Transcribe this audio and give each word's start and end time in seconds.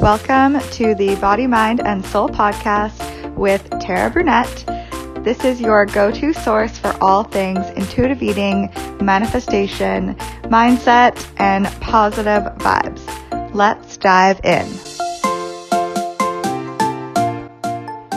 Welcome 0.00 0.60
to 0.60 0.94
the 0.94 1.16
Body, 1.16 1.48
Mind, 1.48 1.80
and 1.80 2.06
Soul 2.06 2.28
podcast 2.28 3.34
with 3.34 3.68
Tara 3.80 4.12
Brunet. 4.12 5.24
This 5.24 5.44
is 5.44 5.60
your 5.60 5.86
go 5.86 6.12
to 6.12 6.32
source 6.32 6.78
for 6.78 6.96
all 7.02 7.24
things 7.24 7.68
intuitive 7.70 8.22
eating, 8.22 8.70
manifestation, 9.00 10.14
mindset, 10.44 11.28
and 11.38 11.66
positive 11.80 12.44
vibes. 12.58 13.52
Let's 13.52 13.96
dive 13.96 14.40
in. 14.44 14.68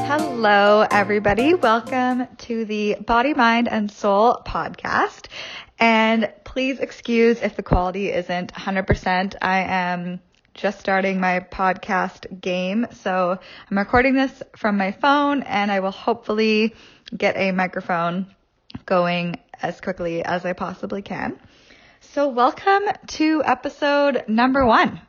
Hello, 0.06 0.86
everybody. 0.92 1.56
Welcome 1.56 2.28
to 2.38 2.64
the 2.64 2.98
Body, 3.04 3.34
Mind, 3.34 3.68
and 3.68 3.90
Soul 3.90 4.40
podcast. 4.46 5.30
And 5.80 6.32
please 6.44 6.80
excuse 6.80 7.42
if 7.42 7.56
the 7.56 7.64
quality 7.64 8.12
isn't 8.12 8.54
100%. 8.54 9.36
I 9.42 9.62
am 9.62 10.20
just 10.54 10.80
starting 10.80 11.20
my 11.20 11.40
podcast 11.40 12.42
game. 12.42 12.88
So 12.92 13.40
I'm 13.70 13.78
recording 13.78 14.16
this 14.16 14.44
from 14.56 14.78
my 14.78 14.92
phone 14.92 15.44
and 15.44 15.72
I 15.72 15.80
will 15.80 15.92
hopefully 15.92 16.76
get 17.16 17.38
a 17.38 17.52
microphone 17.52 18.28
going 18.86 19.40
as 19.62 19.80
quickly 19.82 20.24
as 20.24 20.46
I 20.46 20.54
possibly 20.54 21.02
can. 21.02 21.40
So 22.00 22.30
welcome 22.30 22.84
to 23.08 23.44
episode 23.46 24.26
number 24.28 24.66
one. 24.66 25.02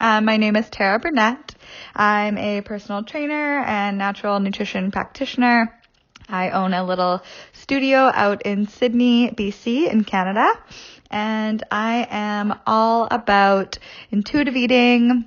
Uh, 0.00 0.20
my 0.20 0.36
name 0.36 0.56
is 0.56 0.68
Tara 0.68 1.00
Brunet. 1.00 1.54
I'm 1.94 2.36
a 2.38 2.60
personal 2.60 3.02
trainer 3.04 3.60
and 3.64 3.98
natural 3.98 4.40
nutrition 4.40 4.90
practitioner. 4.90 5.80
I 6.28 6.50
own 6.50 6.74
a 6.74 6.84
little 6.84 7.22
studio 7.52 8.10
out 8.14 8.42
in 8.42 8.66
Sidney, 8.68 9.30
BC 9.30 9.90
in 9.90 10.04
Canada 10.04 10.52
and 11.14 11.62
I 11.70 12.08
am 12.10 12.58
all 12.66 13.06
about 13.08 13.78
intuitive 14.10 14.56
eating, 14.56 15.26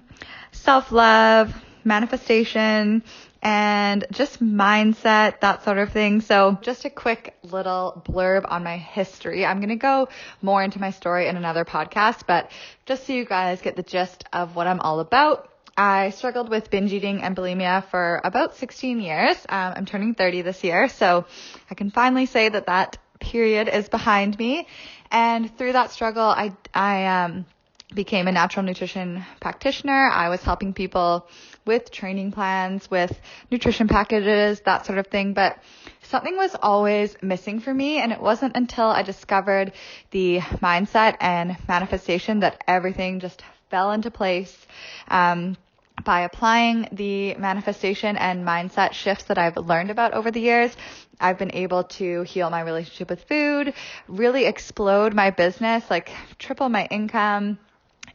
self 0.51 0.91
love, 0.91 1.55
manifestation, 1.85 3.03
and 3.41 4.05
just 4.11 4.43
mindset, 4.43 5.39
that 5.39 5.63
sort 5.63 5.77
of 5.77 5.93
thing. 5.93 6.19
So, 6.19 6.57
just 6.61 6.83
a 6.83 6.89
quick 6.89 7.37
little 7.43 8.03
blurb 8.05 8.45
on 8.51 8.65
my 8.65 8.77
history. 8.77 9.45
I'm 9.45 9.59
going 9.59 9.69
to 9.69 9.75
go 9.77 10.09
more 10.41 10.61
into 10.61 10.79
my 10.79 10.91
story 10.91 11.27
in 11.27 11.37
another 11.37 11.63
podcast, 11.63 12.23
but 12.27 12.51
just 12.85 13.07
so 13.07 13.13
you 13.13 13.23
guys 13.23 13.61
get 13.61 13.77
the 13.77 13.83
gist 13.83 14.25
of 14.33 14.57
what 14.57 14.67
I'm 14.67 14.81
all 14.81 14.99
about. 14.99 15.49
I 15.77 16.09
struggled 16.09 16.49
with 16.49 16.71
binge 16.71 16.91
eating 16.91 17.21
and 17.21 17.35
bulimia 17.35 17.85
for 17.91 18.19
about 18.23 18.55
16 18.55 18.99
years. 18.99 19.37
Um, 19.47 19.73
I'm 19.75 19.85
turning 19.85 20.15
30 20.15 20.41
this 20.41 20.63
year, 20.63 20.89
so 20.89 21.25
I 21.69 21.75
can 21.75 21.91
finally 21.91 22.25
say 22.25 22.49
that 22.49 22.65
that 22.65 22.97
period 23.19 23.67
is 23.67 23.87
behind 23.87 24.39
me. 24.39 24.67
And 25.11 25.55
through 25.55 25.73
that 25.73 25.91
struggle, 25.91 26.23
I, 26.23 26.53
I, 26.73 27.05
um, 27.23 27.45
became 27.93 28.27
a 28.27 28.31
natural 28.31 28.65
nutrition 28.65 29.23
practitioner. 29.39 30.09
I 30.09 30.29
was 30.29 30.41
helping 30.43 30.73
people 30.73 31.27
with 31.65 31.91
training 31.91 32.31
plans, 32.31 32.89
with 32.91 33.17
nutrition 33.49 33.87
packages, 33.87 34.59
that 34.61 34.85
sort 34.85 34.97
of 34.97 35.07
thing. 35.07 35.33
But 35.33 35.57
something 36.03 36.35
was 36.35 36.55
always 36.61 37.15
missing 37.21 37.59
for 37.59 37.73
me. 37.73 37.99
And 37.99 38.11
it 38.11 38.19
wasn't 38.19 38.57
until 38.57 38.87
I 38.87 39.03
discovered 39.03 39.71
the 40.11 40.39
mindset 40.39 41.15
and 41.21 41.55
manifestation 41.67 42.41
that 42.41 42.61
everything 42.67 43.19
just 43.19 43.41
fell 43.69 43.91
into 43.91 44.11
place. 44.11 44.65
Um, 45.07 45.55
by 46.03 46.21
applying 46.21 46.87
the 46.91 47.35
manifestation 47.35 48.17
and 48.17 48.45
mindset 48.45 48.93
shifts 48.93 49.25
that 49.25 49.37
I've 49.37 49.57
learned 49.57 49.89
about 49.89 50.13
over 50.13 50.31
the 50.31 50.39
years, 50.39 50.75
I've 51.19 51.37
been 51.39 51.53
able 51.53 51.85
to 51.85 52.21
heal 52.23 52.49
my 52.49 52.61
relationship 52.61 53.09
with 53.09 53.23
food, 53.23 53.73
really 54.07 54.45
explode 54.45 55.13
my 55.13 55.31
business, 55.31 55.83
like 55.89 56.11
triple 56.37 56.69
my 56.69 56.85
income, 56.85 57.57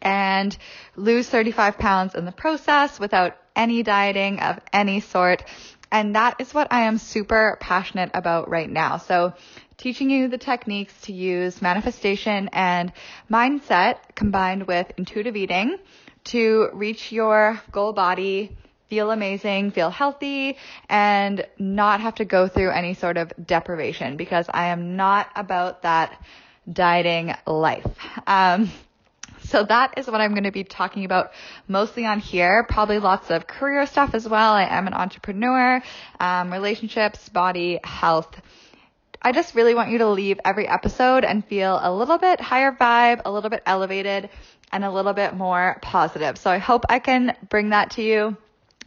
and 0.00 0.56
lose 0.96 1.28
35 1.28 1.78
pounds 1.78 2.14
in 2.14 2.24
the 2.24 2.32
process 2.32 2.98
without 3.00 3.36
any 3.54 3.82
dieting 3.82 4.40
of 4.40 4.58
any 4.72 5.00
sort. 5.00 5.44
And 5.90 6.14
that 6.14 6.36
is 6.40 6.54
what 6.54 6.68
I 6.72 6.82
am 6.82 6.98
super 6.98 7.58
passionate 7.60 8.10
about 8.14 8.48
right 8.48 8.70
now. 8.70 8.96
So 8.96 9.34
teaching 9.76 10.10
you 10.10 10.28
the 10.28 10.38
techniques 10.38 10.98
to 11.02 11.12
use 11.12 11.60
manifestation 11.60 12.48
and 12.52 12.92
mindset 13.30 13.96
combined 14.14 14.66
with 14.66 14.90
intuitive 14.96 15.36
eating 15.36 15.78
to 16.24 16.68
reach 16.72 17.12
your 17.12 17.60
goal 17.70 17.92
body, 17.92 18.56
feel 18.88 19.10
amazing, 19.10 19.70
feel 19.70 19.90
healthy, 19.90 20.56
and 20.88 21.46
not 21.58 22.00
have 22.00 22.16
to 22.16 22.24
go 22.24 22.48
through 22.48 22.70
any 22.70 22.94
sort 22.94 23.16
of 23.16 23.32
deprivation 23.44 24.16
because 24.16 24.46
I 24.48 24.66
am 24.66 24.96
not 24.96 25.28
about 25.34 25.82
that 25.82 26.22
dieting 26.70 27.34
life. 27.46 27.86
Um, 28.26 28.70
so 29.44 29.64
that 29.64 29.94
is 29.96 30.06
what 30.06 30.20
I'm 30.20 30.32
going 30.32 30.44
to 30.44 30.52
be 30.52 30.64
talking 30.64 31.04
about 31.04 31.32
mostly 31.68 32.06
on 32.06 32.20
here. 32.20 32.64
Probably 32.68 32.98
lots 32.98 33.30
of 33.30 33.46
career 33.46 33.86
stuff 33.86 34.14
as 34.14 34.28
well. 34.28 34.52
I 34.52 34.64
am 34.64 34.86
an 34.86 34.94
entrepreneur, 34.94 35.82
um, 36.20 36.52
relationships, 36.52 37.28
body, 37.28 37.80
health. 37.82 38.40
I 39.20 39.32
just 39.32 39.54
really 39.54 39.74
want 39.74 39.90
you 39.90 39.98
to 39.98 40.08
leave 40.08 40.40
every 40.44 40.66
episode 40.66 41.24
and 41.24 41.44
feel 41.44 41.78
a 41.80 41.94
little 41.94 42.18
bit 42.18 42.40
higher 42.40 42.72
vibe, 42.72 43.22
a 43.24 43.30
little 43.30 43.50
bit 43.50 43.62
elevated, 43.66 44.30
and 44.72 44.84
a 44.84 44.90
little 44.90 45.12
bit 45.12 45.34
more 45.34 45.78
positive. 45.82 46.38
So 46.38 46.50
I 46.50 46.58
hope 46.58 46.84
I 46.88 46.98
can 46.98 47.36
bring 47.48 47.70
that 47.70 47.92
to 47.92 48.02
you 48.02 48.36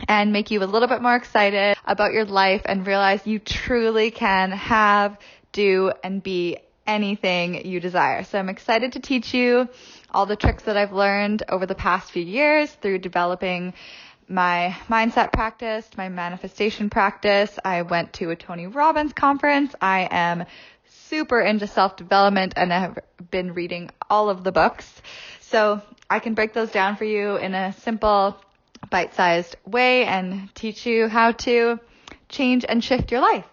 and 0.08 0.34
make 0.34 0.52
you 0.52 0.64
a 0.64 0.66
little 0.66 0.88
bit 0.88 1.02
more 1.02 1.16
excited 1.16 1.78
about 1.86 2.12
your 2.12 2.26
life 2.26 2.62
and 2.66 2.86
realize 2.86 3.26
you 3.26 3.40
truly 3.40 4.12
can 4.12 4.52
have, 4.52 5.18
do, 5.52 5.92
and 6.04 6.22
be 6.22 6.58
anything 6.86 7.66
you 7.66 7.80
desire. 7.80 8.24
So 8.24 8.38
I'm 8.38 8.50
excited 8.50 8.94
to 8.94 9.00
teach 9.00 9.34
you 9.34 9.70
all 10.12 10.26
the 10.26 10.36
tricks 10.36 10.64
that 10.64 10.78
I've 10.78 10.94
learned 10.94 11.44
over 11.50 11.66
the 11.66 11.76
past 11.76 12.12
few 12.12 12.24
years 12.24 12.72
through 12.72 13.00
developing 13.00 13.74
my 14.28 14.76
mindset 14.90 15.32
practice, 15.32 15.88
my 15.98 16.10
manifestation 16.10 16.90
practice. 16.90 17.58
I 17.64 17.84
went 17.84 18.14
to 18.14 18.32
a 18.32 18.36
Tony 18.36 18.68
Robbins 18.68 19.14
conference. 19.14 19.76
I 19.82 20.08
am 20.10 20.46
super 21.16 21.40
into 21.40 21.68
self 21.68 21.96
development 21.96 22.54
and 22.56 22.72
have 22.72 23.00
been 23.30 23.54
reading 23.54 23.92
all 24.10 24.30
of 24.30 24.44
the 24.44 24.52
books. 24.52 25.02
So 25.50 25.82
I 26.10 26.20
can 26.20 26.34
break 26.34 26.54
those 26.54 26.72
down 26.72 26.96
for 26.96 27.06
you 27.06 27.36
in 27.38 27.54
a 27.54 27.74
simple, 27.74 28.36
bite 28.90 29.14
sized 29.14 29.56
way 29.66 30.06
and 30.06 30.54
teach 30.56 30.86
you 30.86 31.08
how 31.08 31.34
to 31.34 31.80
change 32.30 32.66
and 32.68 32.84
shift 32.84 33.12
your 33.12 33.22
life. 33.22 33.46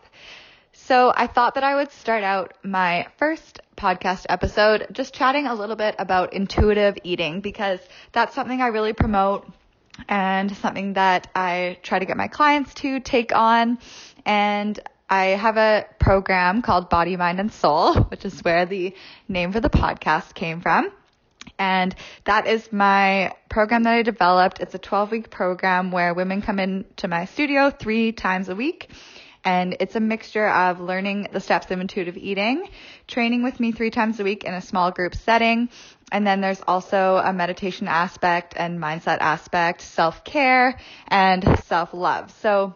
So 0.73 1.13
I 1.15 1.27
thought 1.27 1.55
that 1.55 1.65
I 1.65 1.77
would 1.77 1.93
start 1.93 2.25
out 2.25 2.55
my 2.63 3.07
first 3.19 3.61
podcast 3.77 4.25
episode 4.29 4.87
just 4.93 5.13
chatting 5.13 5.47
a 5.47 5.55
little 5.55 5.77
bit 5.77 5.95
about 5.99 6.33
intuitive 6.33 6.97
eating 7.05 7.41
because 7.41 7.81
that's 8.13 8.35
something 8.35 8.61
I 8.61 8.69
really 8.69 8.95
promote 8.95 9.47
and 10.09 10.57
something 10.57 10.95
that 10.95 11.29
I 11.35 11.79
try 11.83 11.99
to 11.99 12.07
get 12.07 12.17
my 12.17 12.29
clients 12.29 12.73
to 12.75 13.01
take 13.01 13.35
on. 13.35 13.79
And 14.25 14.81
I 15.11 15.27
have 15.27 15.59
a 15.59 15.85
program 15.99 16.63
called 16.63 16.89
Body, 16.89 17.17
Mind, 17.19 17.39
and 17.39 17.53
Soul, 17.53 17.95
which 17.95 18.25
is 18.25 18.41
where 18.41 18.65
the 18.65 18.95
name 19.29 19.53
for 19.53 19.61
the 19.61 19.71
podcast 19.71 20.33
came 20.35 20.63
from. 20.63 20.91
And 21.63 21.95
that 22.25 22.49
is 22.49 22.73
my 22.73 23.35
program 23.49 23.85
that 23.85 23.95
I 23.95 24.03
developed. 24.03 24.59
It's 24.59 24.75
a 24.75 24.81
12 24.81 25.13
week 25.13 25.31
program 25.31 25.93
where 25.93 26.13
women 26.13 26.43
come 26.43 26.59
into 26.59 27.07
my 27.07 27.27
studio 27.27 27.71
three 27.71 28.11
times 28.11 28.49
a 28.49 28.57
week. 28.57 28.89
And 29.45 29.77
it's 29.79 29.95
a 29.95 30.01
mixture 30.01 30.49
of 30.49 30.81
learning 30.81 31.29
the 31.33 31.39
steps 31.39 31.71
of 31.71 31.79
intuitive 31.79 32.17
eating, 32.17 32.69
training 33.07 33.45
with 33.45 33.61
me 33.61 33.71
three 33.71 33.91
times 33.91 34.19
a 34.19 34.25
week 34.25 34.43
in 34.43 34.55
a 34.55 34.61
small 34.61 34.91
group 34.91 35.15
setting. 35.15 35.69
And 36.11 36.27
then 36.27 36.41
there's 36.41 36.61
also 36.67 37.23
a 37.25 37.33
meditation 37.33 37.87
aspect 37.87 38.55
and 38.57 38.81
mindset 38.81 39.19
aspect, 39.21 39.83
self 39.83 40.25
care 40.25 40.77
and 41.07 41.45
self 41.67 41.95
love. 41.95 42.33
So 42.41 42.75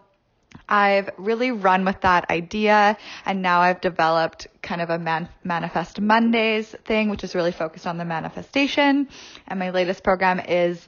I've 0.69 1.11
really 1.17 1.51
run 1.51 1.85
with 1.85 2.01
that 2.03 2.31
idea 2.31 2.97
and 3.25 3.43
now 3.43 3.61
I've 3.61 3.81
developed 3.81 4.47
kind 4.63 4.81
of 4.81 4.91
a 4.91 4.99
man- 4.99 5.29
manifest 5.45 6.01
Mondays 6.01 6.75
thing, 6.85 7.09
which 7.11 7.25
is 7.25 7.35
really 7.35 7.53
focused 7.53 7.87
on 7.87 7.99
the 7.99 8.05
manifestation. 8.05 9.09
And 9.47 9.59
my 9.59 9.71
latest 9.71 10.03
program 10.03 10.41
is 10.41 10.87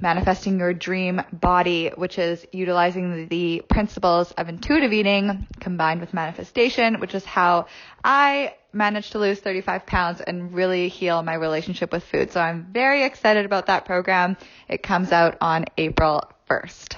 manifesting 0.00 0.58
your 0.58 0.72
dream 0.72 1.22
body, 1.32 1.90
which 1.94 2.18
is 2.18 2.46
utilizing 2.52 3.28
the 3.28 3.62
principles 3.68 4.32
of 4.32 4.48
intuitive 4.48 4.92
eating 4.92 5.46
combined 5.60 6.00
with 6.00 6.14
manifestation, 6.14 7.00
which 7.00 7.14
is 7.14 7.24
how 7.24 7.66
I 8.02 8.54
managed 8.72 9.12
to 9.12 9.18
lose 9.18 9.40
35 9.40 9.84
pounds 9.86 10.20
and 10.20 10.54
really 10.54 10.88
heal 10.88 11.22
my 11.22 11.34
relationship 11.34 11.92
with 11.92 12.04
food. 12.04 12.32
So 12.32 12.40
I'm 12.40 12.68
very 12.72 13.04
excited 13.04 13.44
about 13.44 13.66
that 13.66 13.84
program. 13.84 14.36
It 14.68 14.82
comes 14.82 15.12
out 15.12 15.36
on 15.40 15.66
April 15.76 16.22
1st 16.48 16.96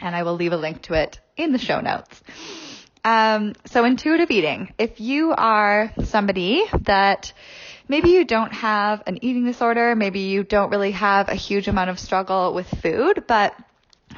and 0.00 0.14
I 0.14 0.22
will 0.22 0.34
leave 0.34 0.52
a 0.52 0.56
link 0.56 0.82
to 0.82 0.94
it 0.94 1.20
in 1.36 1.52
the 1.52 1.58
show 1.58 1.80
notes. 1.80 2.22
Um, 3.04 3.52
so 3.66 3.84
intuitive 3.84 4.30
eating. 4.30 4.72
If 4.78 5.00
you 5.00 5.32
are 5.32 5.92
somebody 6.04 6.64
that 6.82 7.32
maybe 7.86 8.10
you 8.10 8.24
don't 8.24 8.52
have 8.52 9.02
an 9.06 9.22
eating 9.22 9.44
disorder, 9.44 9.94
maybe 9.94 10.20
you 10.20 10.42
don't 10.42 10.70
really 10.70 10.92
have 10.92 11.28
a 11.28 11.34
huge 11.34 11.68
amount 11.68 11.90
of 11.90 11.98
struggle 11.98 12.54
with 12.54 12.66
food, 12.80 13.24
but 13.26 13.54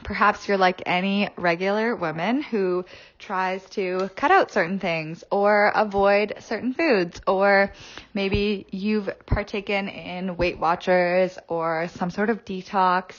perhaps 0.04 0.46
you're 0.46 0.56
like 0.56 0.82
any 0.86 1.28
regular 1.36 1.96
woman 1.96 2.40
who 2.42 2.84
tries 3.18 3.68
to 3.70 4.08
cut 4.14 4.30
out 4.30 4.52
certain 4.52 4.78
things 4.78 5.24
or 5.32 5.72
avoid 5.74 6.34
certain 6.38 6.72
foods, 6.72 7.20
or 7.26 7.72
maybe 8.14 8.66
you've 8.70 9.10
partaken 9.26 9.88
in 9.88 10.36
Weight 10.36 10.60
Watchers 10.60 11.36
or 11.48 11.88
some 11.88 12.10
sort 12.10 12.30
of 12.30 12.44
detox. 12.44 13.14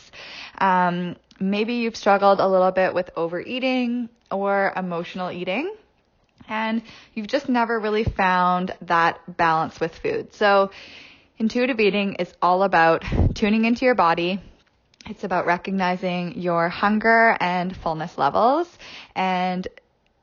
Um, 0.60 1.18
maybe 1.40 1.76
you've 1.76 1.96
struggled 1.96 2.40
a 2.40 2.48
little 2.48 2.72
bit 2.72 2.94
with 2.94 3.10
overeating 3.16 4.10
or 4.32 4.74
emotional 4.76 5.32
eating 5.32 5.74
and 6.48 6.82
you've 7.14 7.28
just 7.28 7.50
never 7.50 7.80
really 7.80 8.04
found 8.04 8.74
that 8.82 9.20
balance 9.38 9.80
with 9.80 9.94
food. 9.96 10.34
So 10.34 10.72
intuitive 11.38 11.80
eating 11.80 12.16
is 12.16 12.34
all 12.42 12.64
about 12.64 13.04
tuning 13.36 13.66
into 13.66 13.86
your 13.86 13.96
body. 13.96 14.40
It's 15.06 15.24
about 15.24 15.46
recognizing 15.46 16.40
your 16.40 16.70
hunger 16.70 17.38
and 17.40 17.76
fullness 17.76 18.18
levels 18.18 18.68
and 19.16 19.68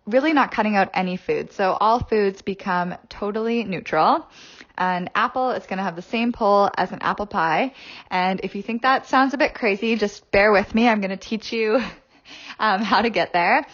really 0.07 0.33
not 0.33 0.51
cutting 0.53 0.77
out 0.77 0.91
any 0.95 1.17
food. 1.17 1.53
So 1.53 1.73
all 1.73 2.01
foods 2.01 2.43
become 2.43 2.95
totally 3.09 3.65
neutral. 3.65 4.27
An 4.77 5.09
apple 5.15 5.51
is 5.51 5.67
going 5.67 5.79
to 5.79 5.85
have 5.85 5.97
the 5.97 6.03
same 6.03 6.33
pull 6.33 6.71
as 6.77 6.91
an 6.91 6.99
apple 7.01 7.27
pie. 7.27 7.75
And 8.11 8.41
if 8.43 8.55
you 8.55 8.63
think 8.63 8.83
that 8.83 9.07
sounds 9.07 9.35
a 9.35 9.39
bit 9.39 9.55
crazy, 9.55 9.97
just 9.97 10.31
bear 10.31 10.51
with 10.51 10.75
me. 10.75 10.89
I'm 10.89 11.01
going 11.01 11.11
to 11.11 11.17
teach 11.17 11.53
you 11.53 11.81
um, 12.59 12.83
how 12.83 13.03
to 13.03 13.11
get 13.11 13.33
there. 13.33 13.67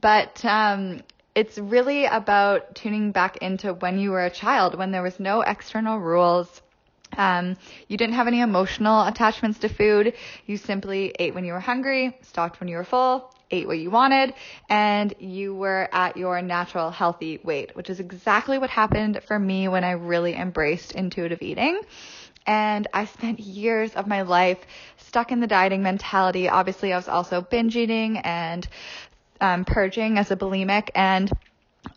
But 0.00 0.44
um, 0.44 1.02
it's 1.34 1.58
really 1.58 2.06
about 2.06 2.74
tuning 2.74 3.12
back 3.12 3.36
into 3.38 3.74
when 3.74 3.98
you 3.98 4.10
were 4.10 4.24
a 4.24 4.30
child, 4.30 4.76
when 4.76 4.92
there 4.92 5.02
was 5.02 5.20
no 5.20 5.42
external 5.42 5.98
rules. 5.98 6.62
Um, 7.16 7.56
you 7.88 7.96
didn't 7.96 8.14
have 8.14 8.26
any 8.26 8.40
emotional 8.40 9.06
attachments 9.06 9.58
to 9.60 9.68
food. 9.68 10.14
You 10.46 10.56
simply 10.56 11.14
ate 11.18 11.34
when 11.34 11.44
you 11.44 11.52
were 11.52 11.60
hungry, 11.60 12.16
stopped 12.22 12.60
when 12.60 12.68
you 12.68 12.76
were 12.76 12.84
full, 12.84 13.30
ate 13.50 13.66
what 13.66 13.78
you 13.78 13.90
wanted, 13.90 14.34
and 14.68 15.14
you 15.18 15.54
were 15.54 15.88
at 15.92 16.16
your 16.16 16.42
natural 16.42 16.90
healthy 16.90 17.40
weight, 17.42 17.76
which 17.76 17.90
is 17.90 18.00
exactly 18.00 18.58
what 18.58 18.70
happened 18.70 19.22
for 19.26 19.38
me 19.38 19.68
when 19.68 19.84
I 19.84 19.92
really 19.92 20.34
embraced 20.34 20.92
intuitive 20.92 21.42
eating. 21.42 21.80
And 22.46 22.86
I 22.92 23.06
spent 23.06 23.40
years 23.40 23.94
of 23.94 24.06
my 24.06 24.22
life 24.22 24.58
stuck 24.98 25.32
in 25.32 25.40
the 25.40 25.46
dieting 25.46 25.82
mentality. 25.82 26.48
Obviously, 26.48 26.92
I 26.92 26.96
was 26.96 27.08
also 27.08 27.40
binge 27.40 27.76
eating 27.76 28.18
and 28.18 28.66
um, 29.40 29.64
purging 29.64 30.18
as 30.18 30.30
a 30.30 30.36
bulimic 30.36 30.90
and 30.94 31.30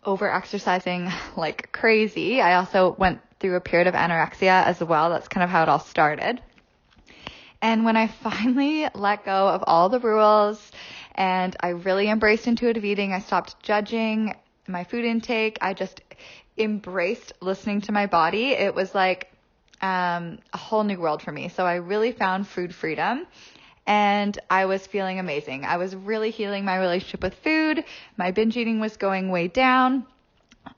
over 0.04 0.32
exercising 0.32 1.10
like 1.36 1.72
crazy. 1.72 2.40
I 2.40 2.54
also 2.54 2.94
went 2.98 3.20
through 3.38 3.56
a 3.56 3.60
period 3.60 3.86
of 3.86 3.94
anorexia 3.94 4.64
as 4.64 4.80
well. 4.80 5.10
That's 5.10 5.28
kind 5.28 5.44
of 5.44 5.50
how 5.50 5.62
it 5.62 5.68
all 5.68 5.78
started. 5.78 6.40
And 7.62 7.84
when 7.84 7.96
I 7.96 8.06
finally 8.22 8.86
let 8.94 9.24
go 9.24 9.48
of 9.48 9.64
all 9.66 9.88
the 9.88 10.00
rules 10.00 10.72
and 11.14 11.56
I 11.60 11.68
really 11.68 12.08
embraced 12.08 12.46
intuitive 12.46 12.84
eating, 12.84 13.12
I 13.12 13.20
stopped 13.20 13.62
judging 13.62 14.36
my 14.66 14.84
food 14.84 15.04
intake. 15.04 15.58
I 15.60 15.74
just 15.74 16.00
embraced 16.56 17.32
listening 17.40 17.80
to 17.82 17.92
my 17.92 18.06
body. 18.06 18.50
It 18.50 18.74
was 18.74 18.94
like 18.94 19.30
um, 19.80 20.38
a 20.52 20.58
whole 20.58 20.84
new 20.84 20.98
world 20.98 21.22
for 21.22 21.32
me. 21.32 21.48
So 21.48 21.64
I 21.64 21.76
really 21.76 22.12
found 22.12 22.46
food 22.46 22.74
freedom 22.74 23.26
and 23.86 24.38
I 24.48 24.66
was 24.66 24.86
feeling 24.86 25.18
amazing. 25.18 25.64
I 25.64 25.78
was 25.78 25.96
really 25.96 26.30
healing 26.30 26.64
my 26.64 26.78
relationship 26.78 27.22
with 27.22 27.34
food. 27.36 27.84
My 28.16 28.30
binge 28.30 28.56
eating 28.56 28.78
was 28.78 28.96
going 28.96 29.30
way 29.30 29.48
down, 29.48 30.06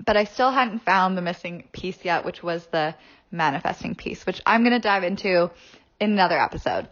but 0.04 0.16
I 0.16 0.24
still 0.24 0.50
hadn't 0.50 0.80
found 0.80 1.16
the 1.16 1.22
missing 1.22 1.68
piece 1.72 1.98
yet, 2.04 2.24
which 2.24 2.42
was 2.42 2.64
the 2.66 2.94
manifesting 3.30 3.94
piece, 3.94 4.24
which 4.24 4.40
I'm 4.46 4.62
going 4.62 4.72
to 4.72 4.78
dive 4.78 5.04
into 5.04 5.50
in 6.00 6.12
another 6.12 6.38
episode. 6.38 6.88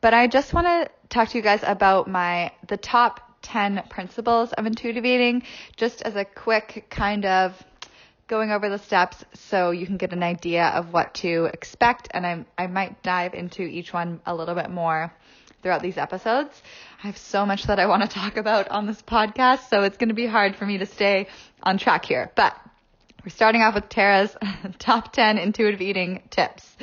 But 0.00 0.14
I 0.14 0.26
just 0.26 0.52
want 0.52 0.66
to 0.66 0.90
talk 1.08 1.28
to 1.30 1.38
you 1.38 1.42
guys 1.42 1.60
about 1.62 2.08
my 2.08 2.52
the 2.68 2.76
top 2.76 3.20
10 3.42 3.84
principles 3.88 4.52
of 4.52 4.66
intuitive 4.66 5.04
eating 5.04 5.42
just 5.76 6.02
as 6.02 6.16
a 6.16 6.24
quick 6.24 6.86
kind 6.90 7.24
of 7.24 7.54
going 8.26 8.50
over 8.50 8.68
the 8.68 8.78
steps 8.78 9.24
so 9.34 9.70
you 9.70 9.86
can 9.86 9.96
get 9.96 10.12
an 10.12 10.22
idea 10.22 10.66
of 10.68 10.92
what 10.92 11.14
to 11.14 11.44
expect 11.52 12.08
and 12.10 12.26
I 12.26 12.44
I 12.58 12.66
might 12.66 13.02
dive 13.02 13.34
into 13.34 13.62
each 13.62 13.92
one 13.92 14.20
a 14.26 14.34
little 14.34 14.54
bit 14.54 14.68
more 14.68 15.12
throughout 15.62 15.82
these 15.82 15.98
episodes. 15.98 16.62
I 17.02 17.08
have 17.08 17.18
so 17.18 17.44
much 17.44 17.64
that 17.64 17.80
I 17.80 17.86
want 17.86 18.02
to 18.02 18.08
talk 18.08 18.36
about 18.36 18.68
on 18.68 18.86
this 18.86 19.02
podcast, 19.02 19.68
so 19.68 19.82
it's 19.82 19.96
going 19.96 20.10
to 20.10 20.14
be 20.14 20.26
hard 20.26 20.54
for 20.54 20.64
me 20.64 20.78
to 20.78 20.86
stay 20.86 21.26
on 21.62 21.78
track 21.78 22.04
here. 22.04 22.30
But 22.36 22.56
we're 23.24 23.30
starting 23.30 23.62
off 23.62 23.74
with 23.74 23.88
Tara's 23.88 24.36
top 24.78 25.12
10 25.12 25.38
intuitive 25.38 25.80
eating 25.80 26.22
tips. 26.30 26.76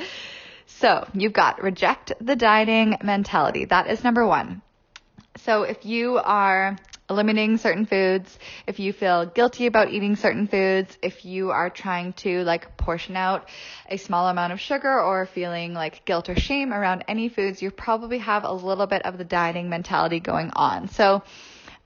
So 0.84 1.08
you've 1.14 1.32
got 1.32 1.62
reject 1.62 2.12
the 2.20 2.36
dieting 2.36 2.98
mentality. 3.02 3.64
That 3.64 3.86
is 3.86 4.04
number 4.04 4.26
one. 4.26 4.60
So 5.38 5.62
if 5.62 5.86
you 5.86 6.18
are 6.18 6.76
eliminating 7.08 7.56
certain 7.56 7.86
foods, 7.86 8.38
if 8.66 8.78
you 8.78 8.92
feel 8.92 9.24
guilty 9.24 9.64
about 9.64 9.90
eating 9.90 10.14
certain 10.14 10.46
foods, 10.46 10.98
if 11.00 11.24
you 11.24 11.52
are 11.52 11.70
trying 11.70 12.12
to 12.24 12.44
like 12.44 12.76
portion 12.76 13.16
out 13.16 13.48
a 13.88 13.96
small 13.96 14.28
amount 14.28 14.52
of 14.52 14.60
sugar 14.60 15.00
or 15.00 15.24
feeling 15.24 15.72
like 15.72 16.04
guilt 16.04 16.28
or 16.28 16.36
shame 16.36 16.70
around 16.70 17.02
any 17.08 17.30
foods, 17.30 17.62
you 17.62 17.70
probably 17.70 18.18
have 18.18 18.44
a 18.44 18.52
little 18.52 18.86
bit 18.86 19.06
of 19.06 19.16
the 19.16 19.24
dieting 19.24 19.70
mentality 19.70 20.20
going 20.20 20.50
on. 20.54 20.88
So 20.88 21.22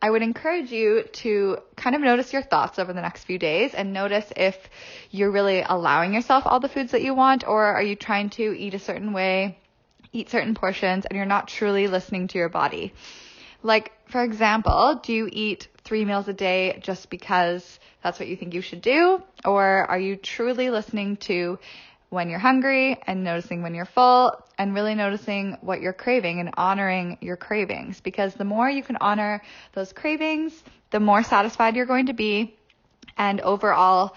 I 0.01 0.11
would 0.11 0.23
encourage 0.23 0.71
you 0.71 1.03
to 1.25 1.59
kind 1.75 1.97
of 1.97 2.03
notice 2.03 2.33
your 2.33 2.43
thoughts 2.43 2.79
over 2.79 2.93
the 2.93 3.01
next 3.01 3.25
few 3.25 3.39
days 3.39 3.75
and 3.75 3.93
notice 3.93 4.33
if 4.37 4.57
you're 5.11 5.31
really 5.31 5.63
allowing 5.63 6.15
yourself 6.15 6.45
all 6.47 6.61
the 6.61 6.69
foods 6.69 6.93
that 6.93 7.03
you 7.03 7.15
want 7.15 7.47
or 7.47 7.65
are 7.65 7.83
you 7.83 7.97
trying 7.97 8.31
to 8.31 8.57
eat 8.57 8.75
a 8.75 8.79
certain 8.79 9.13
way, 9.13 9.59
eat 10.13 10.31
certain 10.31 10.55
portions 10.55 11.05
and 11.05 11.17
you're 11.17 11.27
not 11.27 11.49
truly 11.49 11.89
listening 11.89 12.29
to 12.29 12.39
your 12.39 12.49
body. 12.49 12.95
Like, 13.63 13.91
for 14.09 14.23
example, 14.23 15.01
do 15.03 15.13
you 15.13 15.29
eat 15.33 15.67
three 15.83 16.05
meals 16.05 16.29
a 16.29 16.33
day 16.33 16.79
just 16.81 17.11
because 17.11 17.81
that's 18.03 18.21
what 18.21 18.29
you 18.29 18.37
think 18.37 18.55
you 18.55 18.61
should 18.61 18.83
do? 18.83 19.21
Or 19.45 19.85
are 19.91 19.99
you 19.99 20.15
truly 20.15 20.71
listening 20.71 21.17
to 21.17 21.59
when 22.11 22.31
you're 22.31 22.39
hungry 22.39 22.99
and 23.07 23.23
noticing 23.23 23.63
when 23.63 23.75
you're 23.75 23.85
full 23.85 24.33
and 24.57 24.75
really 24.75 24.95
noticing 24.95 25.59
what 25.61 25.81
you're 25.81 25.93
craving 25.93 26.41
and 26.41 26.51
honoring 26.57 27.19
your 27.21 27.37
cravings? 27.37 28.01
Because 28.01 28.35
the 28.35 28.45
more 28.45 28.69
you 28.69 28.83
can 28.83 28.97
honor 29.01 29.43
those 29.75 29.93
cravings, 29.93 30.53
the 30.91 31.01
more 31.01 31.23
satisfied 31.23 31.77
you're 31.77 31.87
going 31.87 32.07
to 32.07 32.15
be. 32.15 32.57
And 33.17 33.41
overall, 33.41 34.17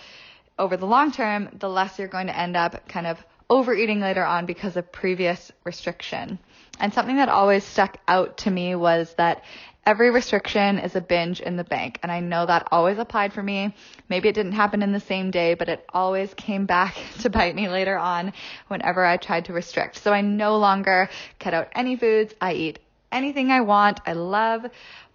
over 0.57 0.77
the 0.77 0.85
long 0.85 1.11
term, 1.11 1.49
the 1.59 1.69
less 1.69 1.97
you're 1.99 2.07
going 2.07 2.27
to 2.27 2.37
end 2.37 2.55
up 2.55 2.87
kind 2.87 3.07
of 3.07 3.17
overeating 3.49 3.99
later 3.99 4.23
on 4.23 4.45
because 4.45 4.77
of 4.77 4.91
previous 4.91 5.51
restriction. 5.65 6.39
And 6.79 6.93
something 6.93 7.17
that 7.17 7.29
always 7.29 7.63
stuck 7.63 7.97
out 8.07 8.37
to 8.39 8.51
me 8.51 8.75
was 8.75 9.13
that 9.15 9.43
every 9.85 10.11
restriction 10.11 10.79
is 10.79 10.95
a 10.95 11.01
binge 11.01 11.41
in 11.41 11.57
the 11.57 11.63
bank. 11.63 11.99
And 12.03 12.11
I 12.11 12.19
know 12.19 12.45
that 12.45 12.67
always 12.71 12.97
applied 12.97 13.33
for 13.33 13.41
me. 13.41 13.73
Maybe 14.09 14.29
it 14.29 14.35
didn't 14.35 14.53
happen 14.53 14.83
in 14.83 14.91
the 14.91 14.99
same 14.99 15.31
day, 15.31 15.53
but 15.53 15.69
it 15.69 15.85
always 15.93 16.33
came 16.33 16.65
back 16.65 16.95
to 17.21 17.29
bite 17.29 17.55
me 17.55 17.69
later 17.69 17.97
on 17.97 18.33
whenever 18.67 19.05
I 19.05 19.17
tried 19.17 19.45
to 19.45 19.53
restrict. 19.53 19.97
So 19.97 20.11
I 20.11 20.21
no 20.21 20.57
longer 20.57 21.09
cut 21.39 21.53
out 21.53 21.69
any 21.73 21.95
foods. 21.95 22.33
I 22.39 22.53
eat 22.53 22.79
anything 23.11 23.51
I 23.51 23.61
want. 23.61 23.99
I 24.05 24.13
love 24.13 24.65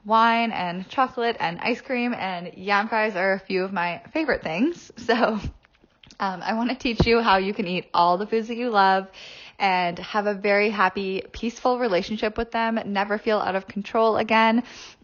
wine 0.05 0.53
and 0.53 0.89
chocolate 0.89 1.37
and 1.41 1.59
ice 1.61 1.81
cream 1.81 2.15
and 2.15 2.53
yam 2.55 2.89
fries 2.89 3.17
are 3.17 3.33
a 3.33 3.41
few 3.41 3.65
of 3.65 3.73
my 3.73 4.03
favorite 4.13 4.43
things. 4.43 4.93
So 5.07 5.15
um, 6.19 6.43
I 6.43 6.55
want 6.55 6.71
to 6.71 6.77
teach 6.77 7.07
you 7.07 7.21
how 7.21 7.37
you 7.37 7.53
can 7.55 7.67
eat 7.67 7.89
all 7.93 8.17
the 8.17 8.27
foods 8.27 8.49
that 8.49 8.57
you 8.57 8.71
love 8.71 9.07
and 9.59 9.99
have 9.99 10.27
a 10.27 10.35
very 10.35 10.71
happy, 10.71 11.23
peaceful 11.33 11.79
relationship 11.79 12.37
with 12.37 12.51
them, 12.51 12.79
never 12.87 13.19
feel 13.19 13.39
out 13.39 13.57
of 13.57 13.67
control 13.67 14.17
again, 14.17 14.63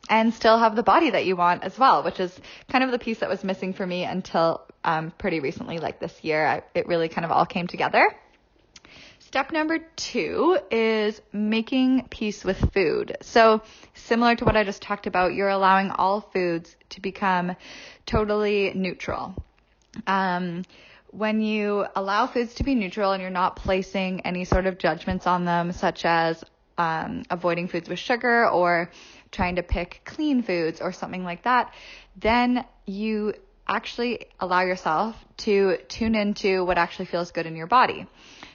and 0.08 0.34
still 0.34 0.58
have 0.58 0.76
the 0.76 0.82
body 0.82 1.10
that 1.10 1.24
you 1.24 1.36
want 1.36 1.64
as 1.64 1.78
well, 1.78 2.02
which 2.02 2.20
is 2.20 2.38
kind 2.70 2.84
of 2.84 2.90
the 2.90 2.98
piece 2.98 3.20
that 3.20 3.28
was 3.28 3.44
missing 3.44 3.72
for 3.72 3.86
me 3.86 4.04
until 4.04 4.62
um, 4.84 5.12
pretty 5.18 5.40
recently, 5.40 5.78
like 5.78 6.00
this 6.00 6.12
year. 6.22 6.46
I, 6.46 6.62
it 6.74 6.86
really 6.86 7.08
kind 7.08 7.24
of 7.24 7.30
all 7.30 7.46
came 7.46 7.66
together. 7.66 8.08
Step 9.20 9.50
number 9.50 9.78
two 9.96 10.58
is 10.70 11.18
making 11.32 12.06
peace 12.10 12.44
with 12.44 12.58
food. 12.74 13.16
So, 13.22 13.62
similar 13.94 14.36
to 14.36 14.44
what 14.44 14.56
I 14.58 14.64
just 14.64 14.82
talked 14.82 15.06
about, 15.06 15.32
you're 15.32 15.48
allowing 15.48 15.90
all 15.90 16.20
foods 16.20 16.76
to 16.90 17.00
become 17.00 17.56
totally 18.04 18.72
neutral. 18.74 19.34
Um, 20.06 20.64
when 21.12 21.42
you 21.42 21.86
allow 21.94 22.26
foods 22.26 22.54
to 22.54 22.64
be 22.64 22.74
neutral 22.74 23.12
and 23.12 23.20
you're 23.20 23.30
not 23.30 23.56
placing 23.56 24.22
any 24.22 24.44
sort 24.44 24.66
of 24.66 24.78
judgments 24.78 25.26
on 25.26 25.44
them, 25.44 25.72
such 25.72 26.04
as 26.04 26.42
um, 26.78 27.22
avoiding 27.30 27.68
foods 27.68 27.88
with 27.88 27.98
sugar 27.98 28.48
or 28.48 28.90
trying 29.30 29.56
to 29.56 29.62
pick 29.62 30.00
clean 30.04 30.42
foods 30.42 30.80
or 30.80 30.90
something 30.90 31.22
like 31.22 31.44
that, 31.44 31.72
then 32.16 32.64
you 32.86 33.34
actually 33.68 34.26
allow 34.40 34.62
yourself 34.62 35.14
to 35.36 35.76
tune 35.88 36.14
into 36.14 36.64
what 36.64 36.78
actually 36.78 37.04
feels 37.04 37.30
good 37.30 37.46
in 37.46 37.56
your 37.56 37.66
body. 37.66 38.06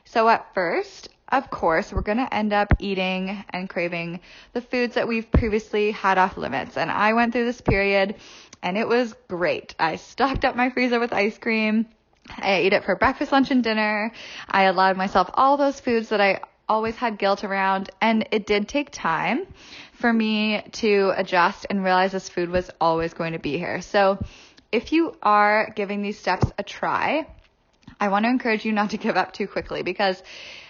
So 0.05 0.27
at 0.27 0.53
first, 0.55 1.09
of 1.29 1.49
course, 1.49 1.93
we're 1.93 2.01
going 2.01 2.17
to 2.17 2.33
end 2.33 2.53
up 2.53 2.73
eating 2.79 3.43
and 3.51 3.69
craving 3.69 4.21
the 4.53 4.61
foods 4.61 4.95
that 4.95 5.07
we've 5.07 5.29
previously 5.31 5.91
had 5.91 6.17
off 6.17 6.37
limits. 6.37 6.77
And 6.77 6.89
I 6.89 7.13
went 7.13 7.33
through 7.33 7.45
this 7.45 7.61
period 7.61 8.15
and 8.63 8.77
it 8.77 8.87
was 8.87 9.13
great. 9.27 9.75
I 9.77 9.97
stocked 9.97 10.43
up 10.45 10.55
my 10.55 10.71
freezer 10.71 10.99
with 10.99 11.13
ice 11.13 11.37
cream. 11.37 11.87
I 12.29 12.55
ate 12.55 12.73
it 12.73 12.83
for 12.83 12.95
breakfast, 12.95 13.31
lunch, 13.31 13.51
and 13.51 13.63
dinner. 13.63 14.11
I 14.49 14.63
allowed 14.63 14.97
myself 14.97 15.29
all 15.33 15.57
those 15.57 15.79
foods 15.79 16.09
that 16.09 16.21
I 16.21 16.41
always 16.69 16.95
had 16.95 17.17
guilt 17.17 17.43
around, 17.43 17.89
and 18.01 18.27
it 18.31 18.45
did 18.45 18.67
take 18.67 18.91
time 18.91 19.47
for 19.93 20.11
me 20.11 20.61
to 20.73 21.13
adjust 21.15 21.65
and 21.69 21.83
realize 21.83 22.11
this 22.11 22.29
food 22.29 22.49
was 22.49 22.69
always 22.79 23.13
going 23.13 23.33
to 23.33 23.39
be 23.39 23.57
here. 23.57 23.81
So 23.81 24.19
if 24.71 24.91
you 24.91 25.15
are 25.23 25.71
giving 25.75 26.01
these 26.01 26.19
steps 26.19 26.51
a 26.57 26.63
try, 26.63 27.27
I 27.99 28.09
want 28.09 28.25
to 28.25 28.29
encourage 28.29 28.65
you 28.65 28.73
not 28.73 28.91
to 28.91 28.97
give 28.97 29.17
up 29.17 29.33
too 29.33 29.47
quickly 29.47 29.81
because 29.81 30.21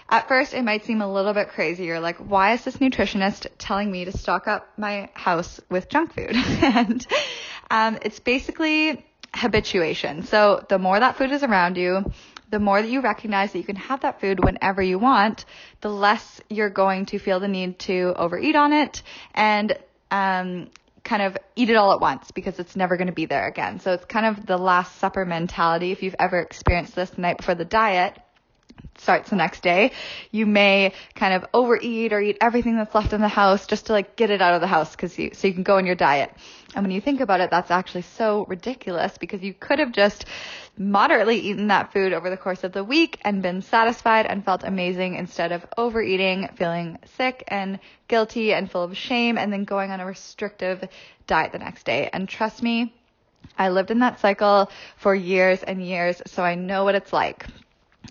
at 0.10 0.28
first 0.28 0.54
it 0.54 0.64
might 0.64 0.86
seem 0.86 1.02
a 1.02 1.12
little 1.12 1.34
bit 1.34 1.50
crazy. 1.50 1.86
You're 1.86 2.00
like, 2.00 2.18
why 2.18 2.54
is 2.54 2.64
this 2.64 2.78
nutritionist 2.78 3.48
telling 3.58 3.92
me 3.92 4.06
to 4.06 4.18
stock 4.18 4.48
up 4.48 4.68
my 4.78 5.10
house 5.14 5.60
with 5.70 5.90
junk 5.90 6.14
food? 6.14 6.32
and 6.36 7.06
um, 7.70 7.98
it's 8.02 8.20
basically 8.20 9.06
habituation. 9.34 10.24
So 10.24 10.66
the 10.70 10.80
more 10.80 11.00
that 11.00 11.18
food 11.18 11.32
is 11.32 11.44
around 11.44 11.78
you, 11.78 12.12
the 12.50 12.60
more 12.60 12.82
that 12.82 12.90
you 12.90 13.02
recognize 13.02 13.52
that 13.52 13.60
you 13.60 13.66
can 13.66 13.76
have 13.76 14.02
that 14.02 14.22
food 14.22 14.44
whenever 14.44 14.82
you 14.82 15.00
want, 15.00 15.46
the 15.82 15.90
less 15.90 16.42
you're 16.50 16.70
going 16.70 17.06
to 17.08 17.20
feel 17.20 17.40
the 17.40 17.48
need 17.48 17.80
to 17.80 18.14
overeat 18.16 18.56
on 18.56 18.74
it 18.74 19.04
and 19.34 19.78
um, 20.12 20.70
kind 21.04 21.22
of 21.22 21.38
eat 21.56 21.70
it 21.70 21.76
all 21.76 21.94
at 21.94 22.00
once 22.00 22.32
because 22.32 22.60
it's 22.60 22.76
never 22.76 22.96
going 22.98 23.08
to 23.08 23.14
be 23.14 23.26
there 23.26 23.48
again. 23.48 23.80
So 23.80 23.94
it's 23.94 24.06
kind 24.06 24.26
of 24.26 24.46
the 24.46 24.58
last 24.58 24.98
supper 25.00 25.26
mentality. 25.26 25.92
If 25.92 26.04
you've 26.04 26.16
ever 26.20 26.40
experienced 26.40 26.96
this 26.96 27.10
the 27.12 27.22
night 27.22 27.38
before 27.38 27.56
the 27.56 27.66
diet, 27.66 28.18
starts 28.98 29.30
the 29.30 29.36
next 29.36 29.62
day, 29.62 29.92
you 30.32 30.46
may 30.46 30.94
kind 31.16 31.34
of 31.34 31.46
overeat 31.54 32.14
or 32.14 32.20
eat 32.20 32.38
everything 32.42 32.76
that's 32.76 32.94
left 32.96 33.14
in 33.14 33.22
the 33.22 33.28
house 33.28 33.68
just 33.68 33.88
to 33.88 33.94
like 33.94 34.16
get 34.16 34.30
it 34.30 34.42
out 34.42 34.54
of 34.54 34.62
the 34.62 34.68
house 34.68 34.92
because 34.92 35.18
you, 35.18 35.32
so 35.34 35.48
you 35.48 35.54
can 35.54 35.64
go 35.64 35.78
on 35.78 35.86
your 35.86 35.96
diet. 35.96 36.34
And 36.76 36.84
when 36.84 36.92
you 36.92 37.02
think 37.02 37.22
about 37.22 37.40
it, 37.40 37.50
that's 37.50 37.72
actually 37.72 38.02
so 38.02 38.46
ridiculous 38.48 39.18
because 39.18 39.42
you 39.42 39.54
could 39.54 39.80
have 39.80 39.92
just 39.92 40.26
moderately 40.78 41.40
eaten 41.40 41.68
that 41.68 41.92
food 41.94 42.14
over 42.14 42.30
the 42.30 42.38
course 42.38 42.64
of 42.64 42.72
the 42.72 42.84
week 42.84 43.20
and 43.24 43.42
been 43.42 43.62
satisfied 43.62 44.26
and 44.26 44.44
felt 44.44 44.64
amazing 44.64 45.16
instead 45.16 45.52
of 45.52 45.66
overeating, 45.78 46.50
feeling 46.56 47.00
sick 47.18 47.44
and 47.48 47.80
guilty 48.08 48.54
and 48.54 48.70
full 48.70 48.84
of 48.84 48.96
shame 48.96 49.38
and 49.38 49.52
then 49.52 49.64
going 49.64 49.92
on 49.92 50.00
a 50.00 50.06
restrictive 50.06 50.84
diet 51.26 51.52
the 51.52 51.60
next 51.60 51.86
day. 51.86 52.10
And 52.12 52.28
trust 52.28 52.62
me, 52.62 52.94
I 53.58 53.70
lived 53.70 53.92
in 53.92 54.00
that 54.00 54.20
cycle 54.20 54.70
for 54.98 55.16
years 55.16 55.64
and 55.64 55.84
years, 55.86 56.22
so 56.28 56.44
I 56.44 56.56
know 56.56 56.84
what 56.84 56.96
it's 56.96 57.14
like. 57.14 57.46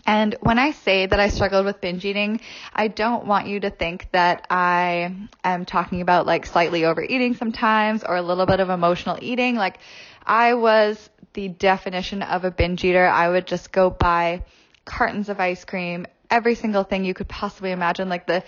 And 0.05 0.37
when 0.41 0.59
I 0.59 0.73
say 0.73 1.07
that 1.07 1.19
I 1.19 1.29
struggled 1.29 1.65
with 1.65 1.81
binge 1.81 2.05
eating, 2.05 2.41
I 2.73 2.89
don't 2.89 3.27
want 3.27 3.47
you 3.47 3.61
to 3.61 3.71
think 3.71 4.09
that 4.13 4.47
I 4.51 5.29
am 5.43 5.65
talking 5.65 6.01
about 6.01 6.27
like 6.27 6.47
slightly 6.47 6.85
overeating 6.85 7.35
sometimes 7.35 8.05
or 8.05 8.17
a 8.17 8.23
little 8.23 8.47
bit 8.47 8.61
of 8.61 8.71
emotional 8.71 9.19
eating. 9.21 9.57
Like 9.57 9.79
I 10.25 10.55
was 10.55 11.11
the 11.33 11.49
definition 11.49 12.23
of 12.23 12.45
a 12.45 12.51
binge 12.51 12.85
eater. 12.85 13.07
I 13.07 13.29
would 13.29 13.47
just 13.47 13.73
go 13.73 13.91
buy 13.91 14.43
cartons 14.85 15.29
of 15.29 15.41
ice 15.41 15.65
cream, 15.65 16.07
every 16.31 16.55
single 16.55 16.85
thing 16.85 17.05
you 17.05 17.15
could 17.15 17.29
possibly 17.29 17.73
imagine. 17.73 18.09
Like 18.09 18.27
the, 18.27 18.43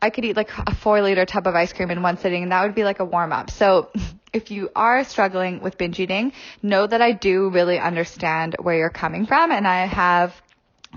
I 0.00 0.10
could 0.10 0.24
eat 0.24 0.36
like 0.36 0.50
a 0.58 0.74
four 0.74 1.00
liter 1.02 1.24
tub 1.24 1.46
of 1.46 1.54
ice 1.54 1.72
cream 1.72 1.90
in 1.90 2.02
one 2.02 2.18
sitting 2.18 2.42
and 2.42 2.52
that 2.52 2.62
would 2.62 2.74
be 2.74 2.84
like 2.84 3.00
a 3.00 3.04
warm 3.04 3.32
up. 3.32 3.50
So 3.50 3.90
if 4.32 4.50
you 4.50 4.70
are 4.76 5.04
struggling 5.04 5.60
with 5.60 5.78
binge 5.78 5.98
eating, 5.98 6.32
know 6.62 6.86
that 6.86 7.00
I 7.00 7.12
do 7.12 7.48
really 7.50 7.78
understand 7.78 8.56
where 8.60 8.76
you're 8.76 8.90
coming 8.90 9.26
from 9.26 9.52
and 9.52 9.66
I 9.66 9.86
have 9.86 10.34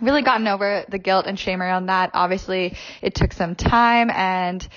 really 0.01 0.21
gotten 0.21 0.47
over 0.47 0.85
the 0.89 0.97
guilt 0.97 1.25
and 1.27 1.39
shame 1.39 1.61
around 1.61 1.87
that. 1.87 2.11
Obviously, 2.13 2.75
it 3.01 3.15
took 3.15 3.33
some 3.33 3.55
time 3.55 4.09
and 4.09 4.67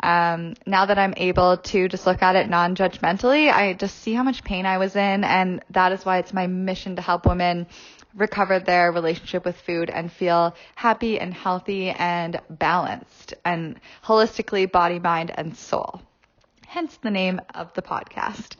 um, 0.00 0.54
now 0.66 0.86
that 0.86 0.98
I'm 0.98 1.14
able 1.16 1.58
to 1.58 1.88
just 1.88 2.06
look 2.06 2.22
at 2.22 2.36
it 2.36 2.48
non-judgmentally, 2.48 3.52
I 3.52 3.74
just 3.74 3.98
see 3.98 4.14
how 4.14 4.22
much 4.22 4.42
pain 4.42 4.66
I 4.66 4.78
was 4.78 4.96
in 4.96 5.24
and 5.24 5.64
that 5.70 5.92
is 5.92 6.04
why 6.04 6.18
it's 6.18 6.32
my 6.32 6.46
mission 6.46 6.96
to 6.96 7.02
help 7.02 7.26
women 7.26 7.66
recover 8.14 8.58
their 8.58 8.92
relationship 8.92 9.44
with 9.44 9.56
food 9.56 9.88
and 9.90 10.12
feel 10.12 10.54
happy 10.74 11.18
and 11.18 11.32
healthy 11.32 11.90
and 11.90 12.40
balanced 12.50 13.34
and 13.44 13.80
holistically 14.04 14.70
body, 14.70 14.98
mind, 14.98 15.32
and 15.34 15.56
soul. 15.56 16.02
Hence 16.66 16.98
the 17.02 17.10
name 17.10 17.40
of 17.54 17.72
the 17.74 17.82
podcast. 17.82 18.56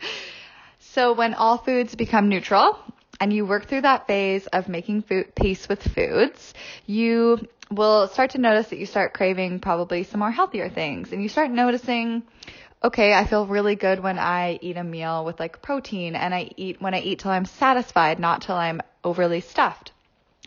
So 0.78 1.12
when 1.12 1.34
all 1.34 1.58
foods 1.58 1.94
become 1.94 2.28
neutral, 2.28 2.78
and 3.22 3.32
you 3.32 3.46
work 3.46 3.66
through 3.66 3.82
that 3.82 4.08
phase 4.08 4.48
of 4.48 4.68
making 4.68 5.02
food, 5.02 5.32
peace 5.36 5.68
with 5.68 5.80
foods, 5.80 6.54
you 6.86 7.38
will 7.70 8.08
start 8.08 8.30
to 8.30 8.38
notice 8.38 8.70
that 8.70 8.80
you 8.80 8.84
start 8.84 9.14
craving 9.14 9.60
probably 9.60 10.02
some 10.02 10.18
more 10.18 10.32
healthier 10.32 10.68
things 10.68 11.12
and 11.12 11.22
you 11.22 11.28
start 11.28 11.48
noticing 11.48 12.24
okay, 12.82 13.14
I 13.14 13.24
feel 13.24 13.46
really 13.46 13.76
good 13.76 14.00
when 14.00 14.18
I 14.18 14.58
eat 14.60 14.76
a 14.76 14.82
meal 14.82 15.24
with 15.24 15.38
like 15.38 15.62
protein 15.62 16.16
and 16.16 16.34
I 16.34 16.50
eat 16.56 16.80
when 16.80 16.94
I 16.94 17.00
eat 17.00 17.20
till 17.20 17.30
I'm 17.30 17.44
satisfied, 17.44 18.18
not 18.18 18.42
till 18.42 18.56
I'm 18.56 18.80
overly 19.04 19.40
stuffed. 19.40 19.92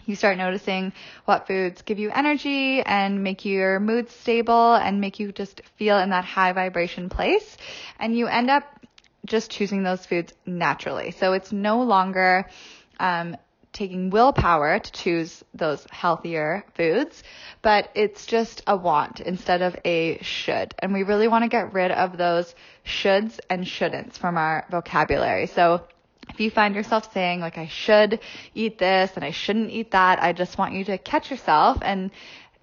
You 0.06 0.16
start 0.16 0.38
noticing 0.38 0.92
what 1.24 1.48
foods 1.48 1.82
give 1.82 1.98
you 1.98 2.12
energy 2.12 2.82
and 2.82 3.24
make 3.24 3.46
your 3.46 3.80
mood 3.80 4.10
stable 4.10 4.76
and 4.76 5.00
make 5.00 5.20
you 5.20 5.32
just 5.32 5.62
feel 5.78 5.98
in 5.98 6.10
that 6.10 6.26
high 6.26 6.52
vibration 6.52 7.08
place. 7.08 7.58
And 8.00 8.16
you 8.16 8.28
end 8.28 8.50
up 8.50 8.66
just 9.26 9.52
choosing 9.52 9.84
those 9.84 10.06
foods 10.06 10.34
naturally. 10.46 11.12
So 11.12 11.34
it's 11.34 11.52
no 11.52 11.84
longer 11.84 12.50
um, 13.00 13.38
taking 13.76 14.10
willpower 14.10 14.80
to 14.80 14.92
choose 14.92 15.44
those 15.54 15.86
healthier 15.92 16.66
foods, 16.76 17.22
but 17.62 17.90
it's 17.94 18.26
just 18.26 18.64
a 18.66 18.76
want 18.76 19.20
instead 19.20 19.62
of 19.62 19.76
a 19.84 20.18
should. 20.22 20.74
And 20.80 20.94
we 20.94 21.04
really 21.04 21.28
want 21.28 21.44
to 21.44 21.50
get 21.50 21.74
rid 21.74 21.92
of 21.92 22.18
those 22.18 22.56
shoulds 22.86 23.40
and 23.50 23.66
shouldn'ts 23.66 24.18
from 24.18 24.38
our 24.38 24.66
vocabulary. 24.72 25.48
So 25.48 25.84
if 26.30 26.40
you 26.40 26.50
find 26.50 26.74
yourself 26.74 27.14
saying 27.14 27.42
like 27.42 27.58
I 27.58 27.68
should 27.68 28.20
eat 28.54 28.78
this 28.78 29.12
and 29.16 29.26
I 29.26 29.32
shouldn't 29.32 29.72
eat 29.72 29.92
that, 29.92 30.24
I 30.24 30.32
just 30.32 30.58
want 30.58 30.74
you 30.74 30.86
to 30.86 30.98
catch 30.98 31.30
yourself 31.30 31.80
and 31.82 32.12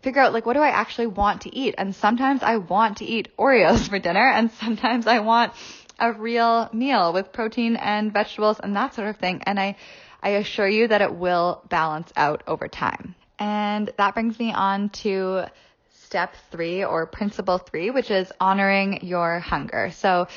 figure 0.00 0.20
out 0.20 0.32
like 0.32 0.46
what 0.46 0.54
do 0.54 0.60
I 0.60 0.70
actually 0.70 1.06
want 1.08 1.42
to 1.42 1.54
eat? 1.54 1.74
And 1.76 1.94
sometimes 1.94 2.42
I 2.42 2.56
want 2.56 2.98
to 2.98 3.04
eat 3.04 3.36
Oreos 3.36 3.88
for 3.90 3.98
dinner 3.98 4.26
and 4.26 4.50
sometimes 4.52 5.06
I 5.06 5.20
want 5.20 5.52
a 5.98 6.12
real 6.12 6.68
meal 6.72 7.12
with 7.12 7.32
protein 7.32 7.76
and 7.76 8.12
vegetables 8.12 8.60
and 8.60 8.76
that 8.76 8.94
sort 8.94 9.08
of 9.08 9.16
thing. 9.16 9.42
And 9.44 9.58
I, 9.58 9.76
I 10.22 10.30
assure 10.30 10.68
you 10.68 10.88
that 10.88 11.02
it 11.02 11.14
will 11.14 11.62
balance 11.68 12.12
out 12.16 12.42
over 12.46 12.68
time. 12.68 13.14
And 13.38 13.90
that 13.98 14.14
brings 14.14 14.38
me 14.38 14.52
on 14.52 14.90
to 14.90 15.46
step 15.90 16.34
three 16.50 16.84
or 16.84 17.06
principle 17.06 17.58
three, 17.58 17.90
which 17.90 18.10
is 18.10 18.30
honoring 18.40 19.04
your 19.04 19.40
hunger. 19.40 19.90
So 19.92 20.28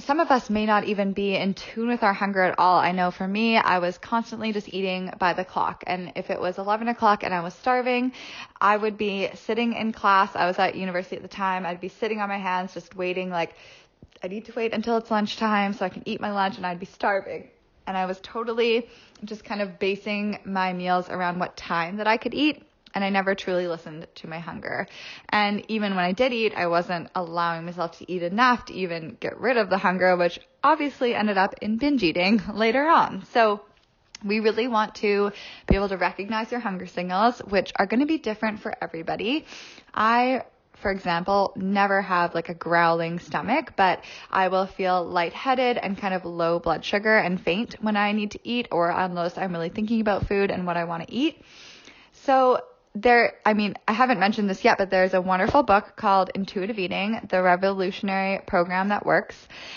some 0.00 0.20
of 0.20 0.30
us 0.30 0.48
may 0.48 0.64
not 0.64 0.84
even 0.84 1.12
be 1.12 1.34
in 1.34 1.54
tune 1.54 1.88
with 1.88 2.02
our 2.02 2.12
hunger 2.12 2.42
at 2.42 2.58
all. 2.58 2.78
I 2.78 2.92
know 2.92 3.10
for 3.10 3.26
me, 3.26 3.56
I 3.56 3.78
was 3.80 3.98
constantly 3.98 4.52
just 4.52 4.72
eating 4.72 5.10
by 5.18 5.32
the 5.32 5.44
clock. 5.44 5.82
And 5.86 6.12
if 6.14 6.30
it 6.30 6.40
was 6.40 6.58
11 6.58 6.88
o'clock 6.88 7.24
and 7.24 7.34
I 7.34 7.40
was 7.40 7.54
starving, 7.54 8.12
I 8.60 8.76
would 8.76 8.96
be 8.96 9.28
sitting 9.34 9.72
in 9.72 9.92
class. 9.92 10.36
I 10.36 10.46
was 10.46 10.58
at 10.58 10.76
university 10.76 11.16
at 11.16 11.22
the 11.22 11.28
time. 11.28 11.66
I'd 11.66 11.80
be 11.80 11.88
sitting 11.88 12.20
on 12.20 12.28
my 12.28 12.38
hands, 12.38 12.74
just 12.74 12.94
waiting 12.94 13.30
like 13.30 13.54
I 14.22 14.28
need 14.28 14.46
to 14.46 14.52
wait 14.52 14.72
until 14.72 14.96
it's 14.96 15.10
lunchtime 15.10 15.72
so 15.72 15.84
I 15.84 15.88
can 15.88 16.02
eat 16.06 16.20
my 16.20 16.32
lunch 16.32 16.56
and 16.56 16.66
I'd 16.66 16.80
be 16.80 16.86
starving. 16.86 17.48
And 17.86 17.96
I 17.96 18.06
was 18.06 18.20
totally 18.22 18.88
just 19.24 19.44
kind 19.44 19.62
of 19.62 19.78
basing 19.78 20.40
my 20.44 20.72
meals 20.72 21.08
around 21.08 21.38
what 21.38 21.56
time 21.56 21.96
that 21.96 22.06
I 22.06 22.16
could 22.16 22.34
eat. 22.34 22.62
And 22.94 23.04
I 23.04 23.10
never 23.10 23.34
truly 23.34 23.68
listened 23.68 24.06
to 24.16 24.28
my 24.28 24.38
hunger. 24.38 24.86
And 25.28 25.64
even 25.68 25.94
when 25.94 26.04
I 26.04 26.12
did 26.12 26.32
eat, 26.32 26.54
I 26.56 26.66
wasn't 26.66 27.08
allowing 27.14 27.64
myself 27.64 27.98
to 27.98 28.10
eat 28.10 28.22
enough 28.22 28.66
to 28.66 28.74
even 28.74 29.16
get 29.20 29.38
rid 29.38 29.56
of 29.56 29.70
the 29.70 29.78
hunger, 29.78 30.16
which 30.16 30.40
obviously 30.64 31.14
ended 31.14 31.38
up 31.38 31.54
in 31.60 31.76
binge 31.76 32.02
eating 32.02 32.42
later 32.54 32.86
on. 32.86 33.24
So 33.32 33.62
we 34.24 34.40
really 34.40 34.68
want 34.68 34.96
to 34.96 35.32
be 35.68 35.76
able 35.76 35.88
to 35.90 35.96
recognize 35.96 36.50
your 36.50 36.60
hunger 36.60 36.86
signals, 36.86 37.38
which 37.40 37.72
are 37.76 37.86
going 37.86 38.00
to 38.00 38.06
be 38.06 38.18
different 38.18 38.60
for 38.60 38.74
everybody. 38.82 39.44
I 39.94 40.42
for 40.80 40.90
example, 40.90 41.52
never 41.56 42.00
have 42.02 42.34
like 42.34 42.48
a 42.48 42.54
growling 42.54 43.18
stomach, 43.18 43.72
but 43.76 44.04
I 44.30 44.48
will 44.48 44.66
feel 44.66 45.04
lightheaded 45.04 45.76
and 45.76 45.98
kind 45.98 46.14
of 46.14 46.24
low 46.24 46.58
blood 46.58 46.84
sugar 46.84 47.16
and 47.16 47.40
faint 47.40 47.76
when 47.80 47.96
I 47.96 48.12
need 48.12 48.32
to 48.32 48.40
eat 48.44 48.68
or 48.70 48.90
unless 48.90 49.36
I'm 49.36 49.52
really 49.52 49.68
thinking 49.68 50.00
about 50.00 50.26
food 50.26 50.50
and 50.50 50.66
what 50.66 50.76
I 50.76 50.84
want 50.84 51.06
to 51.06 51.14
eat. 51.14 51.42
So 52.12 52.60
there, 52.94 53.34
I 53.44 53.54
mean, 53.54 53.74
I 53.86 53.92
haven't 53.92 54.18
mentioned 54.18 54.48
this 54.48 54.64
yet, 54.64 54.78
but 54.78 54.90
there's 54.90 55.14
a 55.14 55.20
wonderful 55.20 55.62
book 55.62 55.94
called 55.96 56.30
Intuitive 56.34 56.78
Eating, 56.78 57.20
the 57.28 57.42
revolutionary 57.42 58.40
program 58.46 58.88
that 58.88 59.06
works. 59.06 59.36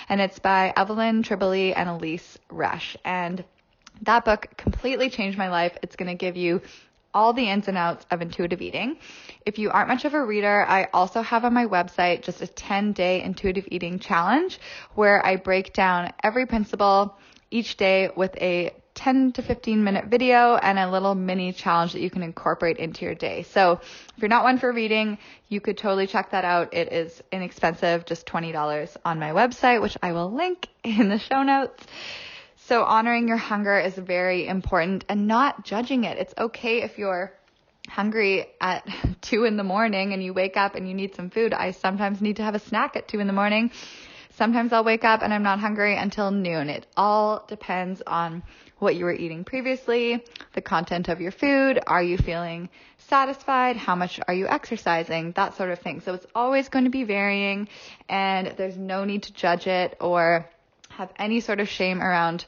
And 0.09 0.21
it's 0.21 0.39
by 0.39 0.73
Evelyn 0.75 1.23
Tribole 1.23 1.73
and 1.75 1.89
Elyse 1.89 2.37
Resch. 2.49 2.95
And 3.03 3.43
that 4.03 4.25
book 4.25 4.47
completely 4.57 5.09
changed 5.09 5.37
my 5.37 5.49
life. 5.49 5.77
It's 5.83 5.95
going 5.95 6.09
to 6.09 6.15
give 6.15 6.35
you 6.35 6.61
all 7.13 7.33
the 7.33 7.49
ins 7.49 7.67
and 7.67 7.77
outs 7.77 8.05
of 8.11 8.21
intuitive 8.21 8.61
eating. 8.61 8.97
If 9.45 9.59
you 9.59 9.69
aren't 9.69 9.89
much 9.89 10.05
of 10.05 10.13
a 10.13 10.23
reader, 10.23 10.65
I 10.67 10.87
also 10.93 11.21
have 11.21 11.45
on 11.45 11.53
my 11.53 11.65
website 11.65 12.23
just 12.23 12.41
a 12.41 12.47
10 12.47 12.93
day 12.93 13.21
intuitive 13.21 13.67
eating 13.71 13.99
challenge 13.99 14.59
where 14.95 15.25
I 15.25 15.35
break 15.35 15.73
down 15.73 16.11
every 16.23 16.45
principle 16.45 17.17
each 17.49 17.77
day 17.77 18.09
with 18.15 18.35
a 18.41 18.71
10 18.95 19.31
to 19.33 19.41
15 19.41 19.83
minute 19.83 20.05
video 20.05 20.55
and 20.55 20.77
a 20.77 20.89
little 20.89 21.15
mini 21.15 21.53
challenge 21.53 21.93
that 21.93 22.01
you 22.01 22.09
can 22.09 22.23
incorporate 22.23 22.77
into 22.77 23.05
your 23.05 23.15
day. 23.15 23.43
So 23.43 23.79
if 23.81 24.21
you're 24.21 24.29
not 24.29 24.43
one 24.43 24.57
for 24.57 24.71
reading, 24.71 25.17
you 25.47 25.61
could 25.61 25.77
totally 25.77 26.07
check 26.07 26.31
that 26.31 26.45
out. 26.45 26.73
It 26.73 26.91
is 26.91 27.21
inexpensive, 27.31 28.05
just 28.05 28.25
$20 28.25 28.97
on 29.05 29.19
my 29.19 29.31
website, 29.31 29.81
which 29.81 29.97
I 30.01 30.11
will 30.11 30.31
link 30.31 30.67
in 30.83 31.09
the 31.09 31.19
show 31.19 31.43
notes. 31.43 31.83
So 32.71 32.85
honoring 32.85 33.27
your 33.27 33.35
hunger 33.35 33.77
is 33.77 33.95
very 33.95 34.47
important 34.47 35.03
and 35.09 35.27
not 35.27 35.65
judging 35.65 36.05
it. 36.05 36.17
It's 36.17 36.33
okay 36.37 36.83
if 36.83 36.97
you're 36.97 37.33
hungry 37.89 38.45
at 38.61 38.87
two 39.21 39.43
in 39.43 39.57
the 39.57 39.63
morning 39.65 40.13
and 40.13 40.23
you 40.23 40.31
wake 40.31 40.55
up 40.55 40.75
and 40.75 40.87
you 40.87 40.93
need 40.93 41.13
some 41.13 41.29
food. 41.29 41.53
I 41.53 41.71
sometimes 41.71 42.21
need 42.21 42.37
to 42.37 42.43
have 42.43 42.55
a 42.55 42.59
snack 42.59 42.95
at 42.95 43.09
two 43.09 43.19
in 43.19 43.27
the 43.27 43.33
morning. 43.33 43.71
Sometimes 44.35 44.71
I'll 44.71 44.85
wake 44.85 45.03
up 45.03 45.21
and 45.21 45.33
I'm 45.33 45.43
not 45.43 45.59
hungry 45.59 45.97
until 45.97 46.31
noon. 46.31 46.69
It 46.69 46.87
all 46.95 47.43
depends 47.45 48.01
on 48.07 48.41
what 48.79 48.95
you 48.95 49.03
were 49.03 49.13
eating 49.13 49.43
previously, 49.43 50.23
the 50.53 50.61
content 50.61 51.09
of 51.09 51.19
your 51.19 51.33
food. 51.33 51.77
Are 51.85 52.01
you 52.01 52.17
feeling 52.17 52.69
satisfied? 52.99 53.75
How 53.75 53.95
much 53.97 54.17
are 54.29 54.33
you 54.33 54.47
exercising? 54.47 55.33
That 55.33 55.57
sort 55.57 55.71
of 55.71 55.79
thing. 55.79 55.99
So 55.99 56.13
it's 56.13 56.27
always 56.33 56.69
going 56.69 56.85
to 56.85 56.89
be 56.89 57.03
varying 57.03 57.67
and 58.07 58.53
there's 58.55 58.77
no 58.77 59.03
need 59.03 59.23
to 59.23 59.33
judge 59.33 59.67
it 59.67 59.97
or 59.99 60.49
have 60.97 61.11
any 61.17 61.39
sort 61.39 61.59
of 61.59 61.69
shame 61.69 62.01
around 62.01 62.45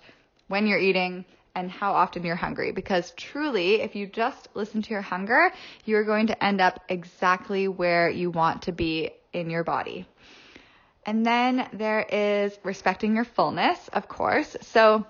when 0.47 0.67
you're 0.67 0.79
eating 0.79 1.25
and 1.55 1.69
how 1.69 1.93
often 1.93 2.23
you're 2.23 2.35
hungry 2.35 2.71
because 2.71 3.11
truly, 3.11 3.81
if 3.81 3.95
you 3.95 4.07
just 4.07 4.47
listen 4.53 4.81
to 4.81 4.89
your 4.89 5.01
hunger, 5.01 5.51
you're 5.85 6.03
going 6.03 6.27
to 6.27 6.43
end 6.43 6.61
up 6.61 6.81
exactly 6.89 7.67
where 7.67 8.09
you 8.09 8.31
want 8.31 8.63
to 8.63 8.71
be 8.71 9.11
in 9.33 9.49
your 9.49 9.63
body. 9.63 10.07
And 11.05 11.25
then 11.25 11.67
there 11.73 12.01
is 12.01 12.57
respecting 12.63 13.15
your 13.15 13.25
fullness, 13.25 13.87
of 13.89 14.07
course. 14.07 14.55
So 14.61 15.05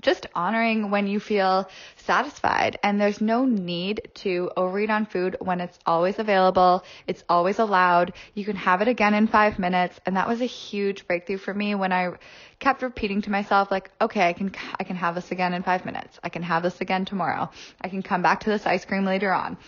just 0.00 0.26
honoring 0.34 0.90
when 0.90 1.06
you 1.06 1.20
feel 1.20 1.68
satisfied 1.96 2.78
and 2.82 3.00
there's 3.00 3.20
no 3.20 3.44
need 3.44 4.10
to 4.14 4.50
overeat 4.56 4.90
on 4.90 5.06
food 5.06 5.36
when 5.40 5.60
it's 5.60 5.78
always 5.86 6.18
available. 6.18 6.84
It's 7.06 7.24
always 7.28 7.58
allowed. 7.58 8.12
You 8.34 8.44
can 8.44 8.56
have 8.56 8.82
it 8.82 8.88
again 8.88 9.14
in 9.14 9.26
five 9.26 9.58
minutes. 9.58 10.00
And 10.06 10.16
that 10.16 10.28
was 10.28 10.40
a 10.40 10.46
huge 10.46 11.06
breakthrough 11.06 11.38
for 11.38 11.52
me 11.52 11.74
when 11.74 11.92
I 11.92 12.12
kept 12.58 12.82
repeating 12.82 13.22
to 13.22 13.30
myself, 13.30 13.70
like, 13.70 13.90
okay, 14.00 14.28
I 14.28 14.32
can, 14.32 14.52
I 14.78 14.84
can 14.84 14.96
have 14.96 15.14
this 15.14 15.30
again 15.30 15.54
in 15.54 15.62
five 15.62 15.84
minutes. 15.84 16.18
I 16.22 16.28
can 16.28 16.42
have 16.42 16.62
this 16.62 16.80
again 16.80 17.04
tomorrow. 17.04 17.50
I 17.80 17.88
can 17.88 18.02
come 18.02 18.22
back 18.22 18.40
to 18.40 18.50
this 18.50 18.66
ice 18.66 18.84
cream 18.84 19.04
later 19.04 19.32
on. 19.32 19.58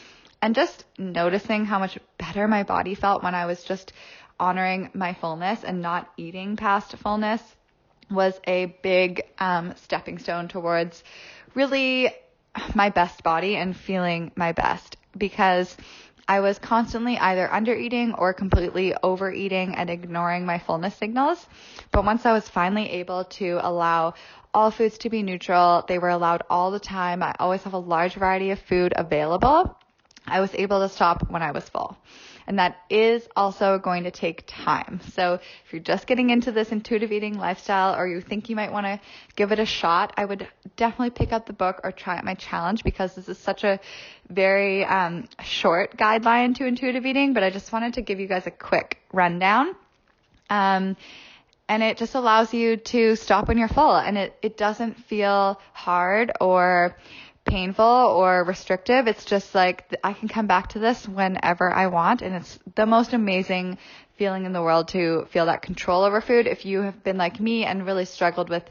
And 0.41 0.55
just 0.55 0.85
noticing 0.99 1.65
how 1.65 1.79
much 1.79 1.99
better 2.19 2.49
my 2.49 2.65
body 2.65 2.95
felt 2.95 3.23
when 3.23 3.35
I 3.35 3.47
was 3.47 3.63
just 3.63 3.93
honoring 4.41 4.91
my 4.93 5.15
fullness 5.15 5.63
and 5.63 5.83
not 5.83 6.11
eating 6.17 6.57
past 6.57 6.97
fullness 6.97 7.41
was 8.15 8.39
a 8.47 8.67
big 8.83 9.23
um, 9.39 9.75
stepping 9.77 10.19
stone 10.19 10.49
towards 10.49 11.03
really 11.55 12.11
my 12.75 12.91
best 12.91 13.23
body 13.23 13.57
and 13.57 13.77
feeling 13.77 14.33
my 14.37 14.53
best 14.53 14.97
because 15.17 15.77
I 16.29 16.41
was 16.41 16.59
constantly 16.59 17.19
either 17.19 17.53
under 17.53 17.75
eating 17.75 18.15
or 18.15 18.33
completely 18.33 18.95
overeating 19.03 19.75
and 19.75 19.91
ignoring 19.91 20.47
my 20.47 20.59
fullness 20.59 20.95
signals. 20.95 21.47
But 21.91 22.05
once 22.05 22.25
I 22.25 22.33
was 22.33 22.49
finally 22.49 22.89
able 22.91 23.25
to 23.25 23.59
allow 23.61 24.15
all 24.55 24.71
foods 24.71 24.99
to 24.99 25.11
be 25.11 25.23
neutral, 25.23 25.85
they 25.89 25.99
were 25.99 26.11
allowed 26.11 26.43
all 26.49 26.71
the 26.71 26.79
time. 26.79 27.23
I 27.23 27.35
always 27.39 27.63
have 27.65 27.73
a 27.73 27.79
large 27.79 28.15
variety 28.15 28.51
of 28.51 28.61
food 28.61 28.93
available. 28.97 29.77
I 30.27 30.41
was 30.41 30.55
able 30.55 30.81
to 30.81 30.89
stop 30.89 31.29
when 31.29 31.43
I 31.43 31.51
was 31.51 31.69
full 31.69 31.97
and 32.53 32.59
that 32.59 32.77
is 32.91 33.27
also 33.35 33.79
going 33.79 34.05
to 34.05 34.11
take 34.11 34.45
time. 34.47 35.01
So 35.15 35.41
if 35.65 35.73
you're 35.73 35.81
just 35.81 36.07
getting 36.07 36.29
into 36.29 36.53
this 36.53 36.71
intuitive 36.71 37.11
eating 37.11 37.39
lifestyle 37.39 37.99
or 37.99 38.07
you 38.07 38.21
think 38.21 38.51
you 38.51 38.57
might 38.57 38.71
want 38.71 38.85
to 38.85 39.01
give 39.37 39.53
it 39.53 39.59
a 39.59 39.65
shot, 39.65 40.13
I 40.19 40.27
would 40.27 40.47
definitely 40.77 41.13
pick 41.13 41.33
up 41.33 41.47
the 41.47 41.55
book 41.55 41.81
or 41.83 41.93
try 41.93 42.19
out 42.19 42.25
my 42.25 42.35
challenge 42.35 42.85
because 42.85 43.15
this 43.15 43.27
is 43.31 43.39
such 43.39 43.65
a 43.65 43.81
very 44.29 44.85
um, 44.85 45.29
short 45.43 45.97
guideline 45.97 46.55
to 46.57 46.67
intuitive 46.67 47.07
eating, 47.07 47.33
but 47.33 47.43
I 47.43 47.49
just 47.49 47.73
wanted 47.73 47.95
to 47.95 48.03
give 48.03 48.21
you 48.21 48.29
guys 48.29 48.47
a 48.47 48.51
quick 48.51 48.99
rundown. 49.15 49.75
Um, 50.51 50.99
and 51.71 51.83
it 51.83 51.97
just 51.97 52.15
allows 52.15 52.53
you 52.53 52.77
to 52.77 53.17
stop 53.17 53.49
when 53.49 53.57
you're 53.57 53.69
full 53.69 53.97
and 53.97 54.19
it, 54.19 54.37
it 54.43 54.59
doesn't 54.59 54.99
feel 55.07 55.59
hard 55.73 56.33
or 56.39 56.99
painful 57.45 57.85
or 57.85 58.45
restrictive. 58.45 59.07
It's 59.07 59.25
just 59.25 59.55
like 59.55 59.95
I 60.03 60.13
can 60.13 60.29
come 60.29 60.47
back 60.47 60.71
to 60.71 60.79
this 60.79 61.07
whenever 61.07 61.71
I 61.71 61.89
want. 61.89 62.23
And 62.23 62.35
it's 62.35 62.59
the 62.75 62.87
most 62.87 63.13
amazing 63.13 63.79
feeling 64.17 64.45
in 64.45 64.53
the 64.53 64.63
world 64.63 64.89
to 64.89 65.27
feel 65.31 65.47
that 65.47 65.63
control 65.63 66.05
over 66.05 66.21
food. 66.21 66.47
If 66.47 66.65
you 66.65 66.83
have 66.83 67.03
been 67.03 67.17
like 67.17 67.41
me 67.41 67.65
and 67.65 67.85
really 67.87 68.05
struggled 68.05 68.49
with 68.49 68.65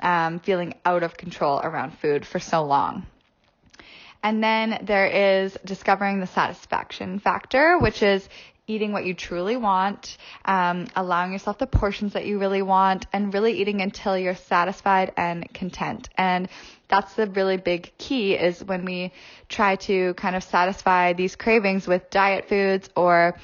um, 0.00 0.40
feeling 0.40 0.74
out 0.84 1.02
of 1.02 1.16
control 1.16 1.60
around 1.60 1.98
food 1.98 2.26
for 2.26 2.38
so 2.38 2.64
long. 2.64 3.06
And 4.22 4.42
then 4.42 4.80
there 4.82 5.06
is 5.06 5.56
discovering 5.64 6.20
the 6.20 6.26
satisfaction 6.26 7.20
factor, 7.20 7.78
which 7.78 8.02
is 8.02 8.28
eating 8.66 8.92
what 8.92 9.04
you 9.04 9.14
truly 9.14 9.56
want, 9.56 10.16
um, 10.44 10.86
allowing 10.94 11.32
yourself 11.32 11.58
the 11.58 11.66
portions 11.66 12.12
that 12.12 12.26
you 12.26 12.38
really 12.38 12.62
want, 12.62 13.06
and 13.12 13.34
really 13.34 13.60
eating 13.60 13.80
until 13.80 14.16
you're 14.16 14.36
satisfied 14.36 15.12
and 15.16 15.52
content. 15.52 16.08
And 16.16 16.48
that's 16.90 17.14
the 17.14 17.26
really 17.28 17.56
big 17.56 17.92
key 17.96 18.34
is 18.34 18.62
when 18.62 18.84
we 18.84 19.12
try 19.48 19.76
to 19.76 20.14
kind 20.14 20.36
of 20.36 20.42
satisfy 20.42 21.12
these 21.12 21.36
cravings 21.36 21.86
with 21.86 22.10
diet 22.10 22.48
foods 22.48 22.90
or 22.96 23.36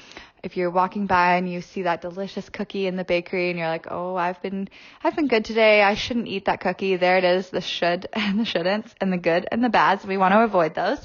if 0.43 0.55
you're 0.55 0.69
walking 0.69 1.07
by 1.07 1.35
and 1.35 1.51
you 1.51 1.61
see 1.61 1.83
that 1.83 2.01
delicious 2.01 2.47
cookie 2.49 2.87
in 2.87 2.95
the 2.95 3.03
bakery 3.03 3.49
and 3.49 3.57
you're 3.57 3.67
like, 3.67 3.87
"Oh, 3.89 4.15
I've 4.15 4.41
been 4.41 4.69
I've 5.03 5.15
been 5.15 5.27
good 5.27 5.45
today. 5.45 5.81
I 5.81 5.95
shouldn't 5.95 6.27
eat 6.27 6.45
that 6.45 6.59
cookie." 6.59 6.95
There 6.95 7.17
it 7.17 7.23
is, 7.23 7.49
the 7.49 7.61
should 7.61 8.07
and 8.13 8.39
the 8.41 8.43
shouldn'ts 8.43 8.93
and 9.01 9.11
the 9.11 9.17
good 9.17 9.47
and 9.51 9.63
the 9.63 9.69
bads. 9.69 10.05
We 10.05 10.17
want 10.17 10.33
to 10.33 10.43
avoid 10.43 10.75
those. 10.75 10.99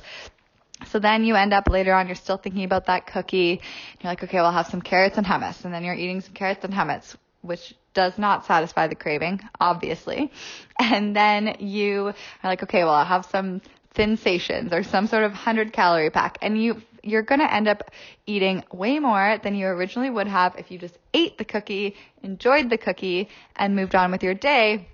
So 0.88 0.98
then 0.98 1.24
you 1.24 1.36
end 1.36 1.52
up 1.52 1.68
later 1.68 1.94
on, 1.94 2.06
you're 2.06 2.16
still 2.16 2.36
thinking 2.36 2.64
about 2.64 2.86
that 2.86 3.06
cookie. 3.06 3.60
You're 4.00 4.10
like, 4.10 4.24
okay, 4.24 4.38
well, 4.38 4.52
have 4.52 4.66
some 4.66 4.82
carrots 4.82 5.16
and 5.16 5.26
hummus. 5.26 5.64
And 5.64 5.72
then 5.72 5.84
you're 5.84 5.94
eating 5.94 6.20
some 6.20 6.34
carrots 6.34 6.64
and 6.64 6.74
hummus, 6.74 7.16
which 7.42 7.74
does 7.94 8.16
not 8.18 8.46
satisfy 8.46 8.86
the 8.86 8.94
craving, 8.94 9.40
obviously. 9.60 10.32
And 10.80 11.14
then 11.14 11.56
you 11.60 12.08
are 12.08 12.50
like, 12.50 12.62
okay, 12.64 12.82
well, 12.82 12.94
I'll 12.94 13.04
have 13.04 13.26
some 13.26 13.60
sensations 13.94 14.72
or 14.72 14.82
some 14.82 15.06
sort 15.06 15.22
of 15.22 15.30
100 15.30 15.72
calorie 15.72 16.10
pack. 16.10 16.38
And 16.42 16.60
you, 16.60 16.82
you're 17.04 17.22
going 17.22 17.40
to 17.40 17.54
end 17.54 17.68
up 17.68 17.90
eating 18.26 18.64
way 18.72 18.98
more 18.98 19.38
than 19.42 19.54
you 19.54 19.66
originally 19.66 20.10
would 20.10 20.26
have 20.26 20.56
if 20.58 20.70
you 20.70 20.78
just 20.78 20.98
ate 21.14 21.38
the 21.38 21.44
cookie, 21.44 21.94
enjoyed 22.22 22.68
the 22.68 22.78
cookie, 22.78 23.28
and 23.54 23.76
moved 23.76 23.94
on 23.94 24.10
with 24.10 24.22
your 24.22 24.34
day 24.34 24.88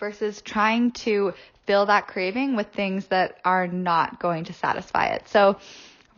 versus 0.00 0.40
trying 0.42 0.90
to 0.92 1.34
fill 1.66 1.86
that 1.86 2.06
craving 2.06 2.56
with 2.56 2.68
things 2.68 3.06
that 3.08 3.38
are 3.44 3.66
not 3.66 4.18
going 4.18 4.44
to 4.44 4.52
satisfy 4.52 5.08
it. 5.08 5.28
So 5.28 5.58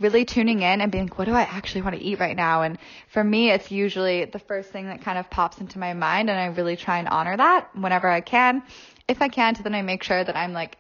really 0.01 0.25
tuning 0.25 0.63
in 0.63 0.81
and 0.81 0.91
being 0.91 1.09
what 1.09 1.27
do 1.27 1.35
I 1.35 1.43
actually 1.43 1.83
want 1.83 1.95
to 1.97 2.03
eat 2.03 2.19
right 2.19 2.37
now? 2.37 2.63
And 2.63 2.79
for 3.09 3.23
me, 3.23 3.51
it's 3.51 3.71
usually 3.71 4.25
the 4.25 4.39
first 4.39 4.71
thing 4.71 4.87
that 4.87 5.03
kind 5.03 5.19
of 5.19 5.31
pops 5.31 5.59
into 5.59 5.79
my 5.79 5.93
mind 5.93 6.31
and 6.31 6.39
I 6.39 6.47
really 6.47 6.77
try 6.77 6.99
and 6.99 7.09
honor 7.09 7.37
that 7.37 7.69
whenever 7.77 8.09
I 8.09 8.21
can. 8.21 8.63
If 9.07 9.21
I 9.21 9.29
can't, 9.29 9.63
then 9.63 9.75
I 9.75 9.83
make 9.83 10.03
sure 10.03 10.23
that 10.23 10.37
I'm 10.37 10.53
like 10.53 10.79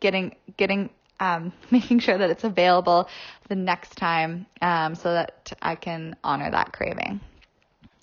getting, 0.00 0.36
getting, 0.56 0.90
um, 1.18 1.52
making 1.70 2.00
sure 2.00 2.18
that 2.18 2.30
it's 2.30 2.44
available 2.44 3.08
the 3.48 3.56
next 3.56 3.96
time, 3.96 4.46
um, 4.60 4.94
so 4.94 5.12
that 5.12 5.52
I 5.62 5.74
can 5.74 6.16
honor 6.22 6.50
that 6.50 6.72
craving 6.72 7.20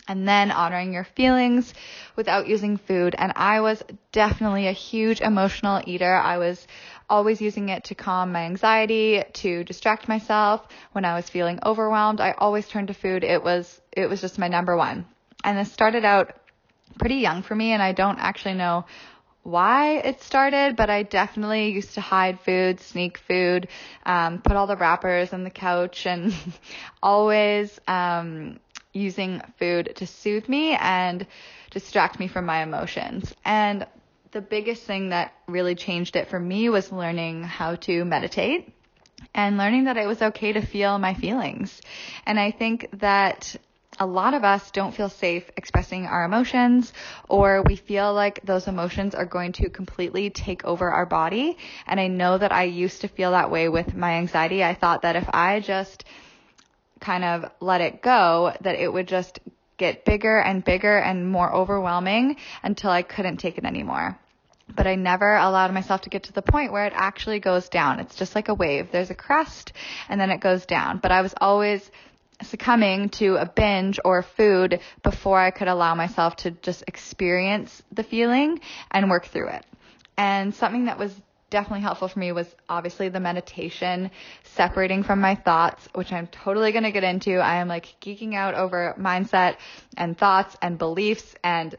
and 0.08 0.28
then 0.28 0.52
honoring 0.52 0.94
your 0.94 1.04
feelings 1.04 1.74
without 2.16 2.48
using 2.48 2.78
food. 2.78 3.16
And 3.18 3.34
I 3.36 3.62
was 3.62 3.84
definitely 4.12 4.68
a 4.68 4.72
huge 4.72 5.22
emotional 5.22 5.82
eater. 5.86 6.14
I 6.14 6.38
was 6.38 6.68
always 7.10 7.42
using 7.42 7.70
it 7.70 7.86
to 7.86 7.96
calm 7.96 8.32
my 8.32 8.44
anxiety, 8.46 9.24
to 9.34 9.64
distract 9.64 10.08
myself 10.08 10.68
when 10.92 11.06
I 11.06 11.16
was 11.16 11.30
feeling 11.30 11.60
overwhelmed. 11.66 12.22
I 12.22 12.32
always 12.32 12.68
turned 12.68 12.88
to 12.90 12.94
food. 12.94 13.24
It 13.24 13.44
was 13.44 13.82
it 13.92 14.08
was 14.08 14.22
just 14.22 14.40
my 14.40 14.48
number 14.48 14.76
one. 14.76 15.06
And 15.44 15.58
this 15.58 15.72
started 15.72 16.06
out 16.06 16.36
pretty 17.00 17.16
young 17.16 17.42
for 17.42 17.56
me 17.56 17.72
and 17.72 17.82
I 17.82 17.92
don't 17.92 18.20
actually 18.20 18.56
know 18.56 18.86
why 19.44 19.98
it 19.98 20.24
started, 20.24 20.76
but 20.76 20.90
I 20.90 21.04
definitely 21.04 21.70
used 21.70 21.94
to 21.94 22.02
hide 22.02 22.40
food, 22.40 22.80
sneak 22.80 23.20
food, 23.20 23.68
um, 24.04 24.42
put 24.42 24.54
all 24.56 24.66
the 24.66 24.76
wrappers 24.76 25.34
on 25.34 25.44
the 25.44 25.52
couch 25.52 26.08
and 26.08 26.34
always 27.04 27.80
um, 27.88 28.60
using 28.92 29.42
food 29.60 29.94
to 29.98 30.08
soothe 30.08 30.50
me 30.50 30.76
and 30.76 31.28
distract 31.70 32.20
me 32.20 32.28
from 32.28 32.48
my 32.48 32.64
emotions. 32.64 33.36
And 33.46 33.86
the 34.36 34.42
biggest 34.42 34.84
thing 34.84 35.10
that 35.10 35.32
really 35.48 35.76
changed 35.76 36.18
it 36.18 36.28
for 36.28 36.38
me 36.38 36.68
was 36.68 36.92
learning 36.92 37.42
how 37.42 37.76
to 37.76 38.04
meditate 38.04 38.74
and 39.34 39.58
learning 39.58 39.86
that 39.86 39.96
it 39.96 40.06
was 40.06 40.22
okay 40.22 40.52
to 40.52 40.60
feel 40.60 41.00
my 41.00 41.14
feelings. 41.14 41.82
And 42.26 42.38
I 42.38 42.52
think 42.52 42.90
that 43.00 43.56
a 43.98 44.06
lot 44.06 44.34
of 44.34 44.44
us 44.44 44.72
don't 44.72 44.94
feel 44.94 45.08
safe 45.08 45.50
expressing 45.56 46.06
our 46.06 46.26
emotions 46.26 46.92
or 47.30 47.64
we 47.66 47.78
feel 47.78 48.14
like 48.14 48.46
those 48.46 48.68
emotions 48.68 49.16
are 49.16 49.26
going 49.26 49.54
to 49.54 49.70
completely 49.70 50.30
take 50.30 50.66
over 50.66 50.92
our 50.92 51.06
body. 51.06 51.58
And 51.88 51.98
I 51.98 52.08
know 52.08 52.38
that 52.38 52.52
I 52.52 52.64
used 52.64 53.00
to 53.02 53.08
feel 53.08 53.32
that 53.32 53.50
way 53.50 53.70
with 53.70 53.96
my 53.96 54.16
anxiety. 54.16 54.66
I 54.66 54.74
thought 54.74 55.04
that 55.04 55.16
if 55.16 55.30
I 55.34 55.62
just 55.62 56.04
kind 57.00 57.24
of 57.24 57.50
let 57.62 57.80
it 57.80 58.02
go, 58.02 58.52
that 58.60 58.76
it 58.76 58.92
would 58.92 59.08
just 59.08 59.40
get 59.78 60.04
bigger 60.04 60.40
and 60.40 60.62
bigger 60.62 60.98
and 60.98 61.32
more 61.32 61.54
overwhelming 61.54 62.36
until 62.64 62.90
I 62.90 63.02
couldn't 63.02 63.38
take 63.38 63.58
it 63.58 63.64
anymore. 63.64 64.20
But 64.74 64.88
I 64.88 64.96
never 64.96 65.36
allowed 65.36 65.74
myself 65.74 66.02
to 66.02 66.10
get 66.10 66.24
to 66.24 66.34
the 66.34 66.42
point 66.42 66.72
where 66.72 66.86
it 66.86 66.94
actually 66.96 67.40
goes 67.40 67.70
down. 67.70 68.00
It's 68.00 68.16
just 68.16 68.36
like 68.36 68.50
a 68.50 68.54
wave. 68.54 68.92
There's 68.92 69.10
a 69.10 69.16
crest 69.16 69.74
and 70.10 70.20
then 70.20 70.32
it 70.32 70.42
goes 70.42 70.66
down. 70.66 70.98
But 70.98 71.12
I 71.12 71.22
was 71.22 71.34
always 71.40 71.90
succumbing 72.42 73.10
to 73.10 73.36
a 73.38 73.46
binge 73.46 74.00
or 74.04 74.22
food 74.22 74.80
before 75.04 75.40
I 75.40 75.52
could 75.52 75.68
allow 75.68 75.96
myself 75.96 76.36
to 76.38 76.52
just 76.52 76.84
experience 76.88 77.84
the 77.92 78.04
feeling 78.04 78.60
and 78.92 79.10
work 79.10 79.28
through 79.28 79.50
it. 79.50 79.66
And 80.18 80.54
something 80.54 80.86
that 80.86 80.98
was 80.98 81.14
definitely 81.50 81.82
helpful 81.82 82.08
for 82.08 82.20
me 82.20 82.32
was 82.32 82.54
obviously 82.68 83.10
the 83.10 83.20
meditation, 83.20 84.12
separating 84.44 85.04
from 85.04 85.22
my 85.22 85.36
thoughts, 85.36 85.88
which 85.94 86.12
I'm 86.12 86.28
totally 86.28 86.72
going 86.72 86.84
to 86.84 86.92
get 86.92 87.04
into. 87.04 87.38
I 87.38 87.58
am 87.58 87.68
like 87.68 87.96
geeking 88.02 88.34
out 88.34 88.56
over 88.56 88.96
mindset 89.00 89.58
and 89.96 90.18
thoughts 90.18 90.58
and 90.62 90.78
beliefs 90.78 91.36
and 91.44 91.76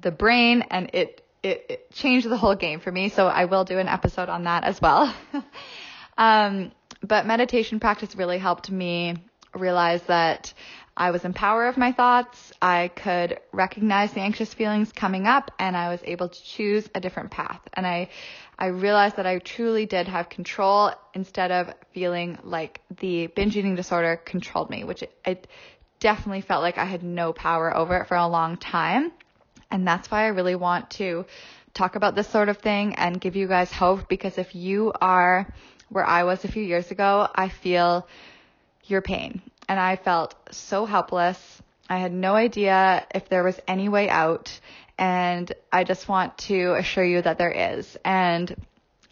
the 0.00 0.10
brain 0.10 0.64
and 0.70 0.90
it, 0.94 1.26
it, 1.42 1.66
it 1.68 1.90
changed 1.90 2.28
the 2.28 2.36
whole 2.36 2.54
game 2.54 2.80
for 2.80 2.92
me. 2.92 3.08
So 3.08 3.26
I 3.26 3.46
will 3.46 3.64
do 3.64 3.78
an 3.78 3.88
episode 3.88 4.28
on 4.28 4.44
that 4.44 4.64
as 4.64 4.80
well. 4.80 5.14
um, 6.18 6.72
but 7.02 7.26
meditation 7.26 7.80
practice 7.80 8.14
really 8.14 8.38
helped 8.38 8.70
me 8.70 9.16
realize 9.54 10.02
that 10.04 10.52
I 10.96 11.10
was 11.10 11.24
in 11.24 11.32
power 11.32 11.66
of 11.66 11.76
my 11.76 11.92
thoughts. 11.92 12.52
I 12.60 12.88
could 12.88 13.40
recognize 13.52 14.12
the 14.12 14.20
anxious 14.20 14.52
feelings 14.52 14.92
coming 14.92 15.26
up 15.26 15.50
and 15.58 15.76
I 15.76 15.88
was 15.88 16.00
able 16.04 16.28
to 16.28 16.44
choose 16.44 16.88
a 16.94 17.00
different 17.00 17.30
path. 17.30 17.60
And 17.72 17.86
I, 17.86 18.10
I 18.58 18.66
realized 18.66 19.16
that 19.16 19.26
I 19.26 19.38
truly 19.38 19.86
did 19.86 20.06
have 20.06 20.28
control 20.28 20.92
instead 21.14 21.50
of 21.50 21.72
feeling 21.92 22.38
like 22.44 22.82
the 23.00 23.26
binge 23.28 23.56
eating 23.56 23.74
disorder 23.74 24.16
controlled 24.16 24.70
me, 24.70 24.84
which 24.84 25.02
it, 25.02 25.12
it 25.24 25.46
definitely 25.98 26.42
felt 26.42 26.62
like 26.62 26.78
I 26.78 26.84
had 26.84 27.02
no 27.02 27.32
power 27.32 27.74
over 27.74 27.96
it 27.98 28.08
for 28.08 28.16
a 28.16 28.26
long 28.26 28.58
time. 28.58 29.12
And 29.72 29.88
that's 29.88 30.10
why 30.10 30.24
I 30.24 30.28
really 30.28 30.54
want 30.54 30.90
to 30.90 31.24
talk 31.74 31.96
about 31.96 32.14
this 32.14 32.28
sort 32.28 32.50
of 32.50 32.58
thing 32.58 32.94
and 32.96 33.18
give 33.18 33.34
you 33.34 33.48
guys 33.48 33.72
hope 33.72 34.06
because 34.06 34.36
if 34.36 34.54
you 34.54 34.92
are 35.00 35.52
where 35.88 36.04
I 36.04 36.24
was 36.24 36.44
a 36.44 36.48
few 36.48 36.62
years 36.62 36.90
ago, 36.90 37.26
I 37.34 37.48
feel 37.48 38.06
your 38.84 39.00
pain 39.00 39.40
and 39.68 39.80
I 39.80 39.96
felt 39.96 40.34
so 40.50 40.84
helpless. 40.84 41.62
I 41.88 41.98
had 41.98 42.12
no 42.12 42.34
idea 42.34 43.06
if 43.14 43.28
there 43.30 43.42
was 43.42 43.58
any 43.66 43.88
way 43.88 44.08
out. 44.10 44.60
And 44.98 45.50
I 45.72 45.84
just 45.84 46.06
want 46.06 46.36
to 46.48 46.74
assure 46.74 47.04
you 47.04 47.22
that 47.22 47.38
there 47.38 47.50
is. 47.50 47.96
And 48.04 48.50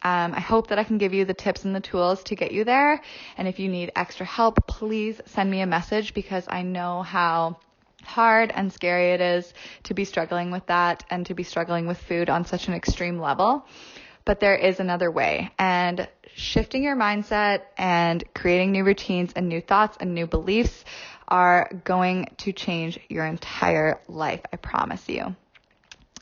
um, 0.03 0.35
I 0.35 0.41
hope 0.41 0.69
that 0.69 0.79
I 0.79 0.85
can 0.85 0.99
give 0.99 1.15
you 1.15 1.25
the 1.25 1.35
tips 1.35 1.65
and 1.65 1.75
the 1.75 1.81
tools 1.81 2.23
to 2.25 2.37
get 2.37 2.53
you 2.53 2.65
there. 2.65 3.01
And 3.39 3.49
if 3.49 3.59
you 3.59 3.69
need 3.69 3.93
extra 3.97 4.27
help, 4.27 4.67
please 4.67 5.21
send 5.27 5.51
me 5.51 5.61
a 5.61 5.67
message 5.67 6.13
because 6.13 6.45
I 6.49 6.63
know 6.63 7.03
how 7.03 7.59
hard 8.05 8.53
and 8.55 8.73
scary 8.73 9.13
it 9.13 9.21
is 9.21 9.53
to 9.85 9.95
be 9.95 10.05
struggling 10.05 10.51
with 10.51 10.67
that 10.67 11.05
and 11.11 11.27
to 11.27 11.35
be 11.35 11.43
struggling 11.43 11.87
with 11.87 11.99
food 11.99 12.31
on 12.31 12.45
such 12.45 12.69
an 12.69 12.75
extreme 12.75 13.19
level. 13.19 13.67
But 14.25 14.41
there 14.41 14.57
is 14.57 14.81
another 14.81 15.11
way. 15.11 15.51
And 15.59 16.09
shifting 16.35 16.83
your 16.83 16.97
mindset 16.97 17.63
and 17.77 18.23
creating 18.35 18.73
new 18.73 18.85
routines 18.85 19.33
and 19.35 19.49
new 19.49 19.61
thoughts 19.61 19.97
and 20.01 20.15
new 20.15 20.27
beliefs 20.27 20.85
are 21.29 21.71
going 21.85 22.27
to 22.39 22.53
change 22.53 22.99
your 23.09 23.27
entire 23.27 24.01
life. 24.09 24.41
I 24.53 24.57
promise 24.57 25.09
you. 25.09 25.35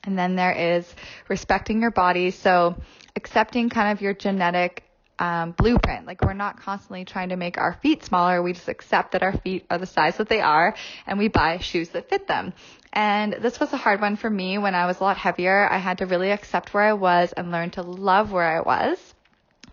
And 0.04 0.18
then 0.18 0.36
there 0.36 0.52
is 0.52 0.94
respecting 1.28 1.80
your 1.80 1.90
body. 1.90 2.30
So 2.30 2.76
accepting 3.16 3.68
kind 3.68 3.92
of 3.92 4.00
your 4.00 4.14
genetic 4.14 4.84
um, 5.18 5.52
blueprint. 5.52 6.06
Like 6.06 6.22
we're 6.22 6.34
not 6.34 6.60
constantly 6.60 7.04
trying 7.04 7.30
to 7.30 7.36
make 7.36 7.58
our 7.58 7.74
feet 7.74 8.04
smaller. 8.04 8.42
We 8.42 8.52
just 8.52 8.68
accept 8.68 9.12
that 9.12 9.22
our 9.22 9.36
feet 9.38 9.66
are 9.70 9.78
the 9.78 9.86
size 9.86 10.16
that 10.18 10.28
they 10.28 10.40
are 10.40 10.74
and 11.06 11.18
we 11.18 11.28
buy 11.28 11.58
shoes 11.58 11.90
that 11.90 12.08
fit 12.08 12.26
them. 12.26 12.52
And 12.92 13.34
this 13.34 13.60
was 13.60 13.72
a 13.72 13.76
hard 13.76 14.00
one 14.00 14.16
for 14.16 14.30
me 14.30 14.58
when 14.58 14.74
I 14.74 14.86
was 14.86 15.00
a 15.00 15.04
lot 15.04 15.16
heavier. 15.16 15.68
I 15.70 15.78
had 15.78 15.98
to 15.98 16.06
really 16.06 16.30
accept 16.30 16.72
where 16.72 16.84
I 16.84 16.94
was 16.94 17.32
and 17.32 17.50
learn 17.50 17.70
to 17.72 17.82
love 17.82 18.32
where 18.32 18.44
I 18.44 18.60
was 18.60 18.98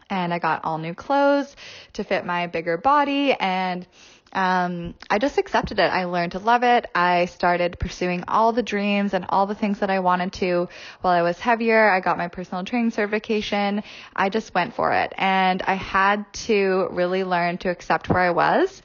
and 0.10 0.34
I 0.34 0.40
got 0.40 0.64
all 0.66 0.78
new 0.78 0.94
clothes 0.94 1.56
to 1.94 2.04
fit 2.04 2.26
my 2.26 2.48
bigger 2.48 2.78
body 2.78 3.34
and 3.34 3.88
um, 4.36 4.96
I 5.10 5.18
just 5.18 5.38
accepted 5.38 5.80
it. 5.80 5.90
I 5.90 6.04
learned 6.04 6.34
to 6.34 6.40
love 6.40 6.64
it. 6.64 6.88
I 6.94 7.26
started 7.26 7.80
pursuing 7.80 8.26
all 8.28 8.52
the 8.52 8.62
dreams 8.62 9.14
and 9.14 9.26
all 9.30 9.48
the 9.48 9.56
things 9.56 9.80
that 9.80 9.90
I 9.90 10.00
wanted 10.00 10.34
to 10.34 10.68
while 11.00 11.14
I 11.14 11.22
was 11.22 11.40
heavier. 11.40 11.90
I 11.90 12.02
got 12.02 12.18
my 12.18 12.28
personal 12.28 12.66
training 12.66 12.92
certification. 12.92 13.82
I 14.14 14.28
just 14.28 14.54
went 14.54 14.76
for 14.76 14.92
it. 14.92 15.14
And 15.18 15.62
I 15.62 15.76
had 15.76 16.32
to 16.48 16.90
really 16.92 17.24
learn 17.24 17.60
to 17.60 17.70
accept 17.70 18.10
where 18.10 18.20
I 18.20 18.32
was. 18.32 18.82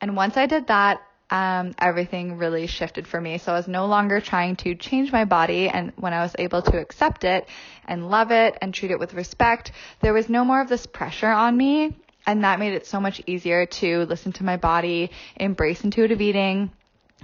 And 0.00 0.16
once 0.16 0.36
I 0.36 0.46
did 0.46 0.66
that, 0.66 1.00
um, 1.30 1.72
everything 1.78 2.36
really 2.36 2.66
shifted 2.66 3.06
for 3.06 3.20
me. 3.20 3.38
So 3.38 3.52
I 3.52 3.56
was 3.56 3.68
no 3.68 3.86
longer 3.86 4.20
trying 4.20 4.56
to 4.56 4.74
change 4.74 5.12
my 5.12 5.24
body. 5.24 5.68
And 5.68 5.92
when 5.96 6.12
I 6.12 6.22
was 6.22 6.34
able 6.36 6.62
to 6.62 6.78
accept 6.78 7.22
it 7.22 7.46
and 7.86 8.10
love 8.10 8.32
it 8.32 8.58
and 8.60 8.74
treat 8.74 8.90
it 8.90 8.98
with 8.98 9.14
respect, 9.14 9.70
there 10.00 10.12
was 10.12 10.28
no 10.28 10.44
more 10.44 10.60
of 10.60 10.68
this 10.68 10.86
pressure 10.86 11.30
on 11.30 11.56
me. 11.56 11.94
And 12.26 12.44
that 12.44 12.58
made 12.58 12.74
it 12.74 12.86
so 12.86 13.00
much 13.00 13.22
easier 13.26 13.66
to 13.66 14.04
listen 14.06 14.32
to 14.32 14.44
my 14.44 14.56
body, 14.56 15.10
embrace 15.36 15.82
intuitive 15.82 16.20
eating, 16.20 16.70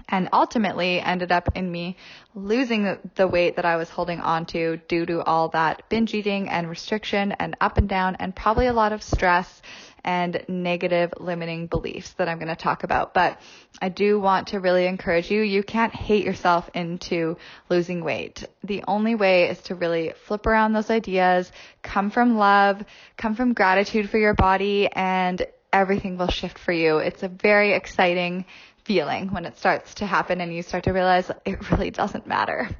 and 0.08 0.28
ultimately 0.32 1.00
ended 1.00 1.32
up 1.32 1.56
in 1.56 1.70
me 1.70 1.96
losing 2.34 2.98
the 3.14 3.26
weight 3.26 3.56
that 3.56 3.64
I 3.64 3.76
was 3.76 3.88
holding 3.88 4.20
on 4.20 4.46
to 4.46 4.78
due 4.88 5.06
to 5.06 5.22
all 5.22 5.48
that 5.48 5.88
binge 5.88 6.14
eating 6.14 6.48
and 6.48 6.68
restriction 6.68 7.32
and 7.32 7.56
up 7.60 7.78
and 7.78 7.88
down 7.88 8.16
and 8.16 8.34
probably 8.34 8.66
a 8.66 8.72
lot 8.72 8.92
of 8.92 9.02
stress 9.02 9.62
and 10.06 10.42
negative 10.48 11.12
limiting 11.18 11.66
beliefs 11.66 12.12
that 12.12 12.28
I'm 12.28 12.38
going 12.38 12.48
to 12.48 12.56
talk 12.56 12.84
about. 12.84 13.12
But 13.12 13.40
I 13.82 13.88
do 13.88 14.18
want 14.20 14.48
to 14.48 14.60
really 14.60 14.86
encourage 14.86 15.30
you. 15.30 15.42
You 15.42 15.64
can't 15.64 15.94
hate 15.94 16.24
yourself 16.24 16.70
into 16.74 17.36
losing 17.68 18.04
weight. 18.04 18.46
The 18.62 18.84
only 18.86 19.16
way 19.16 19.50
is 19.50 19.60
to 19.62 19.74
really 19.74 20.12
flip 20.24 20.46
around 20.46 20.72
those 20.72 20.90
ideas, 20.90 21.50
come 21.82 22.10
from 22.10 22.38
love, 22.38 22.82
come 23.16 23.34
from 23.34 23.52
gratitude 23.52 24.08
for 24.08 24.18
your 24.18 24.34
body, 24.34 24.88
and 24.90 25.44
everything 25.72 26.16
will 26.16 26.28
shift 26.28 26.56
for 26.56 26.72
you. 26.72 26.98
It's 26.98 27.24
a 27.24 27.28
very 27.28 27.72
exciting 27.72 28.46
feeling 28.84 29.32
when 29.32 29.44
it 29.44 29.58
starts 29.58 29.94
to 29.94 30.06
happen 30.06 30.40
and 30.40 30.54
you 30.54 30.62
start 30.62 30.84
to 30.84 30.92
realize 30.92 31.28
it 31.44 31.70
really 31.72 31.90
doesn't 31.90 32.28
matter 32.28 32.70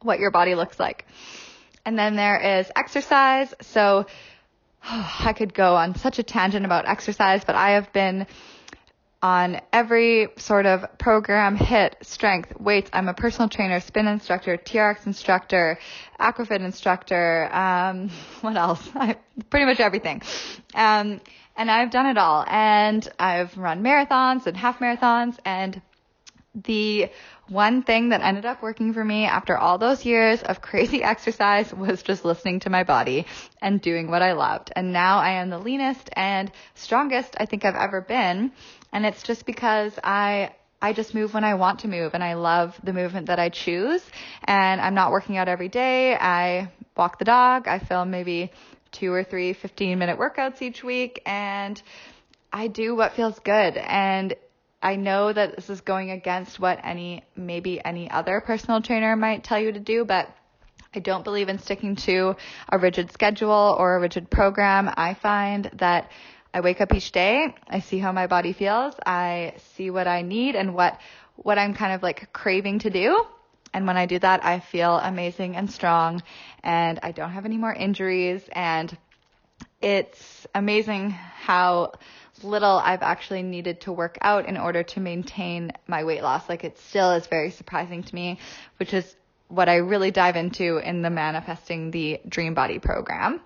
what 0.00 0.20
your 0.20 0.30
body 0.30 0.54
looks 0.54 0.78
like. 0.78 1.04
And 1.84 1.98
then 1.98 2.14
there 2.14 2.58
is 2.58 2.70
exercise. 2.76 3.52
So 3.60 4.06
I 4.88 5.32
could 5.36 5.52
go 5.52 5.74
on 5.74 5.96
such 5.96 6.18
a 6.18 6.22
tangent 6.22 6.64
about 6.64 6.86
exercise, 6.86 7.44
but 7.44 7.56
I 7.56 7.70
have 7.70 7.92
been 7.92 8.26
on 9.20 9.60
every 9.72 10.28
sort 10.36 10.66
of 10.66 10.98
program, 10.98 11.56
HIIT, 11.56 11.94
strength, 12.02 12.52
weights. 12.60 12.90
I'm 12.92 13.08
a 13.08 13.14
personal 13.14 13.48
trainer, 13.48 13.80
spin 13.80 14.06
instructor, 14.06 14.56
TRX 14.56 15.06
instructor, 15.06 15.78
aquafit 16.20 16.60
instructor, 16.60 17.52
um, 17.52 18.10
what 18.42 18.56
else? 18.56 18.88
I, 18.94 19.16
pretty 19.50 19.66
much 19.66 19.80
everything. 19.80 20.22
Um, 20.74 21.20
and 21.56 21.70
I've 21.70 21.90
done 21.90 22.06
it 22.06 22.18
all. 22.18 22.44
And 22.46 23.08
I've 23.18 23.56
run 23.56 23.82
marathons 23.82 24.46
and 24.46 24.56
half 24.56 24.78
marathons 24.78 25.36
and 25.44 25.80
the 26.64 27.10
one 27.48 27.82
thing 27.82 28.08
that 28.08 28.22
ended 28.22 28.46
up 28.46 28.62
working 28.62 28.92
for 28.92 29.04
me 29.04 29.24
after 29.24 29.56
all 29.56 29.78
those 29.78 30.04
years 30.04 30.42
of 30.42 30.60
crazy 30.60 31.02
exercise 31.02 31.72
was 31.72 32.02
just 32.02 32.24
listening 32.24 32.60
to 32.60 32.70
my 32.70 32.82
body 32.82 33.26
and 33.60 33.80
doing 33.80 34.10
what 34.10 34.22
I 34.22 34.32
loved. 34.32 34.72
And 34.74 34.92
now 34.92 35.18
I 35.18 35.32
am 35.32 35.50
the 35.50 35.58
leanest 35.58 36.10
and 36.14 36.50
strongest 36.74 37.36
I 37.38 37.46
think 37.46 37.64
I've 37.64 37.76
ever 37.76 38.00
been. 38.00 38.52
And 38.92 39.04
it's 39.04 39.22
just 39.22 39.44
because 39.46 39.92
I 40.02 40.52
I 40.82 40.92
just 40.92 41.14
move 41.14 41.32
when 41.32 41.42
I 41.42 41.54
want 41.54 41.80
to 41.80 41.88
move 41.88 42.12
and 42.12 42.22
I 42.22 42.34
love 42.34 42.78
the 42.84 42.92
movement 42.92 43.28
that 43.28 43.38
I 43.38 43.48
choose. 43.48 44.02
And 44.44 44.80
I'm 44.80 44.94
not 44.94 45.10
working 45.10 45.36
out 45.36 45.48
every 45.48 45.68
day. 45.68 46.14
I 46.14 46.70
walk 46.96 47.18
the 47.18 47.24
dog. 47.24 47.66
I 47.66 47.78
film 47.78 48.10
maybe 48.10 48.52
two 48.92 49.12
or 49.12 49.24
three 49.24 49.52
15 49.52 49.98
minute 49.98 50.18
workouts 50.18 50.62
each 50.62 50.84
week 50.84 51.22
and 51.26 51.80
I 52.52 52.68
do 52.68 52.94
what 52.94 53.12
feels 53.12 53.38
good. 53.40 53.76
And 53.76 54.34
I 54.82 54.96
know 54.96 55.32
that 55.32 55.56
this 55.56 55.70
is 55.70 55.80
going 55.80 56.10
against 56.10 56.60
what 56.60 56.78
any, 56.84 57.24
maybe 57.34 57.84
any 57.84 58.10
other 58.10 58.40
personal 58.40 58.82
trainer 58.82 59.16
might 59.16 59.42
tell 59.42 59.58
you 59.58 59.72
to 59.72 59.80
do, 59.80 60.04
but 60.04 60.28
I 60.94 60.98
don't 60.98 61.24
believe 61.24 61.48
in 61.48 61.58
sticking 61.58 61.96
to 61.96 62.36
a 62.70 62.78
rigid 62.78 63.12
schedule 63.12 63.76
or 63.78 63.96
a 63.96 64.00
rigid 64.00 64.30
program. 64.30 64.90
I 64.96 65.14
find 65.14 65.70
that 65.74 66.10
I 66.54 66.60
wake 66.60 66.80
up 66.80 66.94
each 66.94 67.12
day, 67.12 67.54
I 67.68 67.80
see 67.80 67.98
how 67.98 68.12
my 68.12 68.26
body 68.26 68.54
feels, 68.54 68.94
I 69.04 69.54
see 69.74 69.90
what 69.90 70.06
I 70.06 70.22
need 70.22 70.56
and 70.56 70.74
what, 70.74 70.98
what 71.36 71.58
I'm 71.58 71.74
kind 71.74 71.92
of 71.92 72.02
like 72.02 72.32
craving 72.32 72.78
to 72.80 72.90
do. 72.90 73.26
And 73.74 73.86
when 73.86 73.98
I 73.98 74.06
do 74.06 74.18
that, 74.20 74.42
I 74.42 74.60
feel 74.60 74.96
amazing 74.96 75.56
and 75.56 75.70
strong 75.70 76.22
and 76.62 76.98
I 77.02 77.12
don't 77.12 77.30
have 77.30 77.44
any 77.44 77.58
more 77.58 77.74
injuries 77.74 78.42
and 78.52 78.96
it's 79.82 80.46
amazing 80.54 81.10
how 81.10 81.92
little 82.44 82.78
I've 82.78 83.02
actually 83.02 83.42
needed 83.42 83.82
to 83.82 83.92
work 83.92 84.18
out 84.20 84.46
in 84.46 84.56
order 84.56 84.82
to 84.82 85.00
maintain 85.00 85.72
my 85.86 86.04
weight 86.04 86.22
loss. 86.22 86.48
Like 86.48 86.64
it 86.64 86.78
still 86.78 87.12
is 87.12 87.26
very 87.26 87.50
surprising 87.50 88.02
to 88.02 88.14
me, 88.14 88.38
which 88.78 88.94
is 88.94 89.16
what 89.48 89.68
I 89.68 89.76
really 89.76 90.10
dive 90.10 90.36
into 90.36 90.78
in 90.78 91.02
the 91.02 91.10
manifesting 91.10 91.90
the 91.90 92.20
dream 92.28 92.54
body 92.54 92.78
program. 92.78 93.40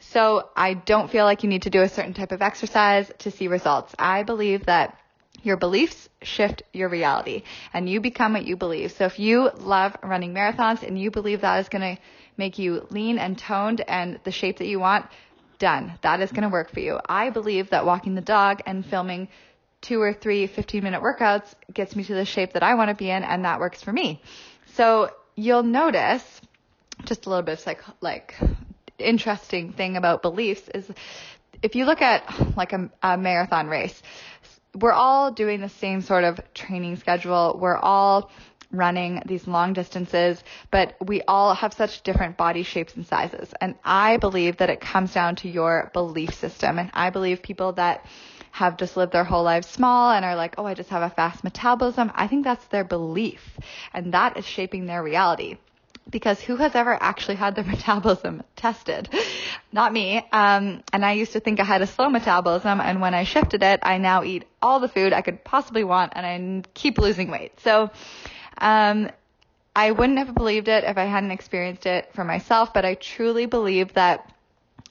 So 0.00 0.48
I 0.56 0.74
don't 0.74 1.10
feel 1.10 1.24
like 1.24 1.42
you 1.42 1.48
need 1.48 1.62
to 1.62 1.70
do 1.70 1.82
a 1.82 1.88
certain 1.88 2.14
type 2.14 2.32
of 2.32 2.42
exercise 2.42 3.10
to 3.20 3.30
see 3.30 3.48
results. 3.48 3.94
I 3.98 4.22
believe 4.22 4.66
that 4.66 4.98
your 5.42 5.56
beliefs 5.56 6.08
shift 6.22 6.62
your 6.72 6.88
reality 6.88 7.42
and 7.72 7.88
you 7.88 8.00
become 8.00 8.32
what 8.32 8.44
you 8.44 8.56
believe. 8.56 8.92
So 8.92 9.04
if 9.04 9.18
you 9.18 9.50
love 9.58 9.96
running 10.02 10.34
marathons 10.34 10.82
and 10.82 10.98
you 10.98 11.10
believe 11.10 11.42
that 11.42 11.60
is 11.60 11.68
going 11.68 11.96
to 11.96 12.02
make 12.36 12.58
you 12.58 12.86
lean 12.90 13.18
and 13.18 13.38
toned 13.38 13.82
and 13.86 14.18
the 14.24 14.32
shape 14.32 14.58
that 14.58 14.66
you 14.66 14.80
want, 14.80 15.06
done. 15.58 15.98
That 16.02 16.20
is 16.20 16.30
going 16.30 16.42
to 16.42 16.48
work 16.48 16.70
for 16.70 16.80
you. 16.80 16.98
I 17.08 17.30
believe 17.30 17.70
that 17.70 17.86
walking 17.86 18.14
the 18.14 18.20
dog 18.20 18.62
and 18.66 18.84
filming 18.84 19.28
two 19.80 20.00
or 20.00 20.12
three 20.12 20.46
15 20.46 20.82
minute 20.82 21.02
workouts 21.02 21.54
gets 21.72 21.94
me 21.94 22.04
to 22.04 22.14
the 22.14 22.24
shape 22.24 22.54
that 22.54 22.62
I 22.62 22.74
want 22.74 22.88
to 22.90 22.94
be 22.94 23.10
in 23.10 23.22
and 23.22 23.44
that 23.44 23.60
works 23.60 23.82
for 23.82 23.92
me. 23.92 24.20
So 24.74 25.10
you'll 25.34 25.62
notice 25.62 26.22
just 27.04 27.26
a 27.26 27.28
little 27.28 27.42
bit 27.44 27.52
of 27.54 27.60
psych- 27.60 27.82
like 28.00 28.34
interesting 28.98 29.72
thing 29.72 29.96
about 29.96 30.22
beliefs 30.22 30.68
is 30.74 30.90
if 31.62 31.74
you 31.74 31.84
look 31.84 32.02
at 32.02 32.56
like 32.56 32.72
a, 32.72 32.90
a 33.02 33.16
marathon 33.16 33.68
race, 33.68 34.02
we're 34.74 34.92
all 34.92 35.30
doing 35.30 35.60
the 35.60 35.68
same 35.68 36.00
sort 36.02 36.24
of 36.24 36.40
training 36.54 36.96
schedule. 36.96 37.56
We're 37.60 37.76
all 37.76 38.30
running 38.76 39.22
these 39.26 39.46
long 39.46 39.72
distances, 39.72 40.42
but 40.70 40.96
we 41.04 41.22
all 41.22 41.54
have 41.54 41.72
such 41.72 42.02
different 42.02 42.36
body 42.36 42.62
shapes 42.62 42.94
and 42.94 43.06
sizes. 43.06 43.52
And 43.60 43.74
I 43.84 44.16
believe 44.18 44.58
that 44.58 44.70
it 44.70 44.80
comes 44.80 45.12
down 45.12 45.36
to 45.36 45.48
your 45.48 45.90
belief 45.92 46.34
system. 46.34 46.78
And 46.78 46.90
I 46.94 47.10
believe 47.10 47.42
people 47.42 47.72
that 47.72 48.04
have 48.52 48.76
just 48.76 48.96
lived 48.96 49.12
their 49.12 49.24
whole 49.24 49.42
lives 49.42 49.66
small 49.66 50.10
and 50.12 50.24
are 50.24 50.36
like, 50.36 50.54
oh, 50.58 50.64
I 50.64 50.74
just 50.74 50.90
have 50.90 51.02
a 51.02 51.10
fast 51.10 51.44
metabolism. 51.44 52.10
I 52.14 52.26
think 52.26 52.44
that's 52.44 52.64
their 52.66 52.84
belief. 52.84 53.58
And 53.92 54.14
that 54.14 54.36
is 54.36 54.46
shaping 54.46 54.86
their 54.86 55.02
reality 55.02 55.58
because 56.08 56.40
who 56.40 56.56
has 56.56 56.74
ever 56.74 56.96
actually 57.00 57.36
had 57.36 57.54
their 57.54 57.64
metabolism 57.74 58.42
tested? 58.54 59.08
Not 59.72 59.92
me. 59.92 60.18
Um, 60.32 60.82
and 60.92 61.04
I 61.04 61.12
used 61.12 61.32
to 61.32 61.40
think 61.40 61.60
I 61.60 61.64
had 61.64 61.82
a 61.82 61.86
slow 61.86 62.08
metabolism, 62.08 62.80
and 62.80 63.00
when 63.00 63.14
I 63.14 63.24
shifted 63.24 63.62
it, 63.62 63.80
I 63.82 63.98
now 63.98 64.22
eat 64.22 64.44
all 64.62 64.80
the 64.80 64.88
food 64.88 65.12
I 65.12 65.22
could 65.22 65.44
possibly 65.44 65.84
want, 65.84 66.12
and 66.16 66.26
I 66.26 66.68
keep 66.74 66.98
losing 66.98 67.30
weight. 67.30 67.60
So, 67.60 67.90
um, 68.58 69.10
I 69.74 69.90
wouldn't 69.90 70.18
have 70.18 70.34
believed 70.34 70.68
it 70.68 70.84
if 70.84 70.96
I 70.96 71.04
hadn't 71.04 71.32
experienced 71.32 71.86
it 71.86 72.10
for 72.14 72.24
myself, 72.24 72.72
but 72.72 72.84
I 72.84 72.94
truly 72.94 73.46
believe 73.46 73.92
that 73.94 74.32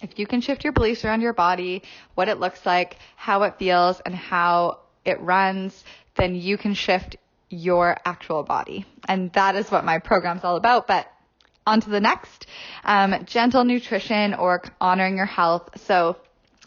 if 0.01 0.19
you 0.19 0.27
can 0.27 0.41
shift 0.41 0.63
your 0.63 0.73
beliefs 0.73 1.03
around 1.03 1.21
your 1.21 1.33
body, 1.33 1.83
what 2.13 2.27
it 2.27 2.39
looks 2.39 2.65
like, 2.65 2.97
how 3.15 3.43
it 3.43 3.57
feels, 3.57 3.99
and 4.01 4.13
how 4.13 4.79
it 5.03 5.19
runs, 5.21 5.83
then 6.15 6.35
you 6.35 6.57
can 6.57 6.73
shift 6.73 7.15
your 7.49 7.97
actual 8.05 8.43
body. 8.43 8.85
And 9.07 9.31
that 9.33 9.55
is 9.55 9.71
what 9.71 9.85
my 9.85 9.99
program's 9.99 10.43
all 10.43 10.57
about. 10.57 10.87
But 10.87 11.11
on 11.65 11.81
to 11.81 11.89
the 11.89 11.99
next, 11.99 12.45
um, 12.83 13.25
gentle 13.25 13.63
nutrition 13.63 14.33
or 14.33 14.61
honoring 14.79 15.17
your 15.17 15.25
health. 15.25 15.81
So 15.81 16.17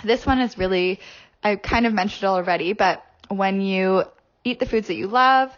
this 0.03 0.27
one 0.27 0.41
is 0.41 0.59
really, 0.59 1.01
I 1.43 1.57
kind 1.57 1.87
of 1.87 1.93
mentioned 1.93 2.25
it 2.25 2.27
already, 2.27 2.73
but 2.73 3.05
when 3.29 3.61
you 3.61 4.05
eat 4.45 4.59
the 4.59 4.67
foods 4.67 4.89
that 4.89 4.95
you 4.95 5.07
love, 5.07 5.57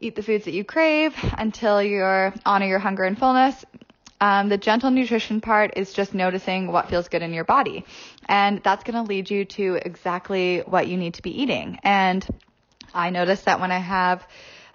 eat 0.00 0.16
the 0.16 0.22
foods 0.22 0.44
that 0.44 0.52
you 0.54 0.64
crave 0.64 1.14
until 1.36 1.82
you're 1.82 2.32
honor 2.44 2.66
your 2.66 2.78
hunger 2.78 3.04
and 3.04 3.18
fullness. 3.18 3.64
Um, 4.20 4.48
the 4.48 4.58
gentle 4.58 4.90
nutrition 4.90 5.40
part 5.40 5.74
is 5.76 5.92
just 5.92 6.12
noticing 6.12 6.72
what 6.72 6.88
feels 6.88 7.08
good 7.08 7.22
in 7.22 7.32
your 7.32 7.44
body. 7.44 7.84
And 8.28 8.62
that's 8.62 8.82
going 8.84 8.94
to 8.96 9.08
lead 9.08 9.30
you 9.30 9.44
to 9.44 9.78
exactly 9.84 10.60
what 10.60 10.88
you 10.88 10.96
need 10.96 11.14
to 11.14 11.22
be 11.22 11.42
eating. 11.42 11.78
And 11.82 12.26
I 12.92 13.10
notice 13.10 13.42
that 13.42 13.60
when 13.60 13.70
I 13.70 13.78
have 13.78 14.26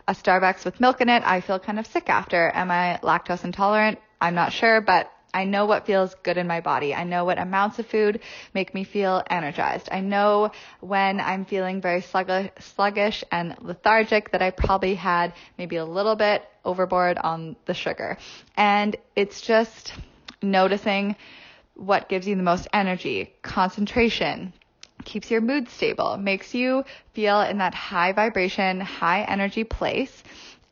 a 0.08 0.14
Starbucks 0.14 0.66
with 0.66 0.80
milk 0.80 1.02
in 1.02 1.10
it, 1.10 1.24
I 1.26 1.42
feel 1.42 1.60
kind 1.60 1.80
of 1.80 1.88
sick 1.88 2.10
after. 2.10 2.52
Am 2.54 2.72
I 2.72 3.00
lactose 3.04 3.44
intolerant? 3.44 4.00
I'm 4.22 4.36
not 4.36 4.54
sure, 4.54 4.80
but 4.80 5.12
I 5.34 5.46
know 5.46 5.66
what 5.66 5.86
feels 5.86 6.16
good 6.24 6.38
in 6.38 6.48
my 6.48 6.62
body. 6.62 6.94
I 6.94 7.04
know 7.04 7.26
what 7.26 7.40
amounts 7.40 7.80
of 7.80 7.88
food 7.88 8.20
make 8.54 8.74
me 8.74 8.84
feel 8.84 9.24
energized. 9.30 9.90
I 9.92 10.00
know 10.02 10.52
when 10.80 11.20
I'm 11.20 11.46
feeling 11.46 11.82
very 11.82 12.02
sluggish 12.02 13.24
and 13.32 13.56
lethargic 13.62 14.32
that 14.32 14.42
I 14.42 14.52
probably 14.52 14.96
had 14.96 15.34
maybe 15.58 15.78
a 15.78 15.86
little 15.86 16.16
bit 16.16 16.44
overboard 16.64 17.18
on 17.18 17.56
the 17.66 17.74
sugar. 17.74 18.18
And 18.56 18.96
it's 19.16 19.42
just 19.42 19.94
noticing 20.42 21.16
what 21.76 22.10
gives 22.10 22.28
you 22.28 22.36
the 22.36 22.44
most 22.44 22.68
energy, 22.74 23.34
concentration, 23.42 24.54
keeps 25.04 25.30
your 25.32 25.42
mood 25.42 25.70
stable, 25.70 26.18
makes 26.18 26.54
you 26.54 26.84
feel 27.14 27.42
in 27.42 27.58
that 27.58 27.74
high 27.74 28.12
vibration, 28.14 28.80
high 28.80 29.24
energy 29.24 29.64
place. 29.64 30.24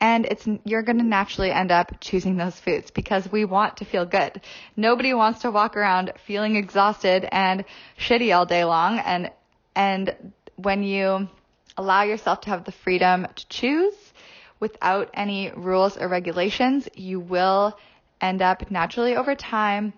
And 0.02 0.26
it's, 0.26 0.48
you're 0.66 0.82
going 0.82 0.98
to 0.98 1.04
naturally 1.04 1.52
end 1.52 1.72
up 1.72 2.02
choosing 2.02 2.36
those 2.36 2.60
foods 2.60 2.90
because 2.90 3.32
we 3.32 3.46
want 3.46 3.78
to 3.78 3.86
feel 3.86 4.04
good. 4.04 4.42
Nobody 4.76 5.14
wants 5.14 5.42
to 5.42 5.52
walk 5.52 5.78
around 5.78 6.12
feeling 6.26 6.56
exhausted 6.56 7.28
and 7.32 7.64
shitty 8.00 8.36
all 8.36 8.48
day 8.48 8.66
long. 8.66 8.98
And, 8.98 9.30
and 9.76 10.34
when 10.56 10.82
you 10.82 11.30
allow 11.78 12.02
yourself 12.02 12.42
to 12.42 12.50
have 12.50 12.66
the 12.66 12.72
freedom 12.72 13.28
to 13.36 13.48
choose 13.48 13.94
without 14.60 15.12
any 15.14 15.52
rules 15.56 15.98
or 15.98 16.08
regulations, 16.08 16.90
you 16.96 17.20
will 17.20 17.78
end 18.20 18.42
up 18.42 18.72
naturally 18.72 19.16
over 19.16 19.36
time 19.36 19.94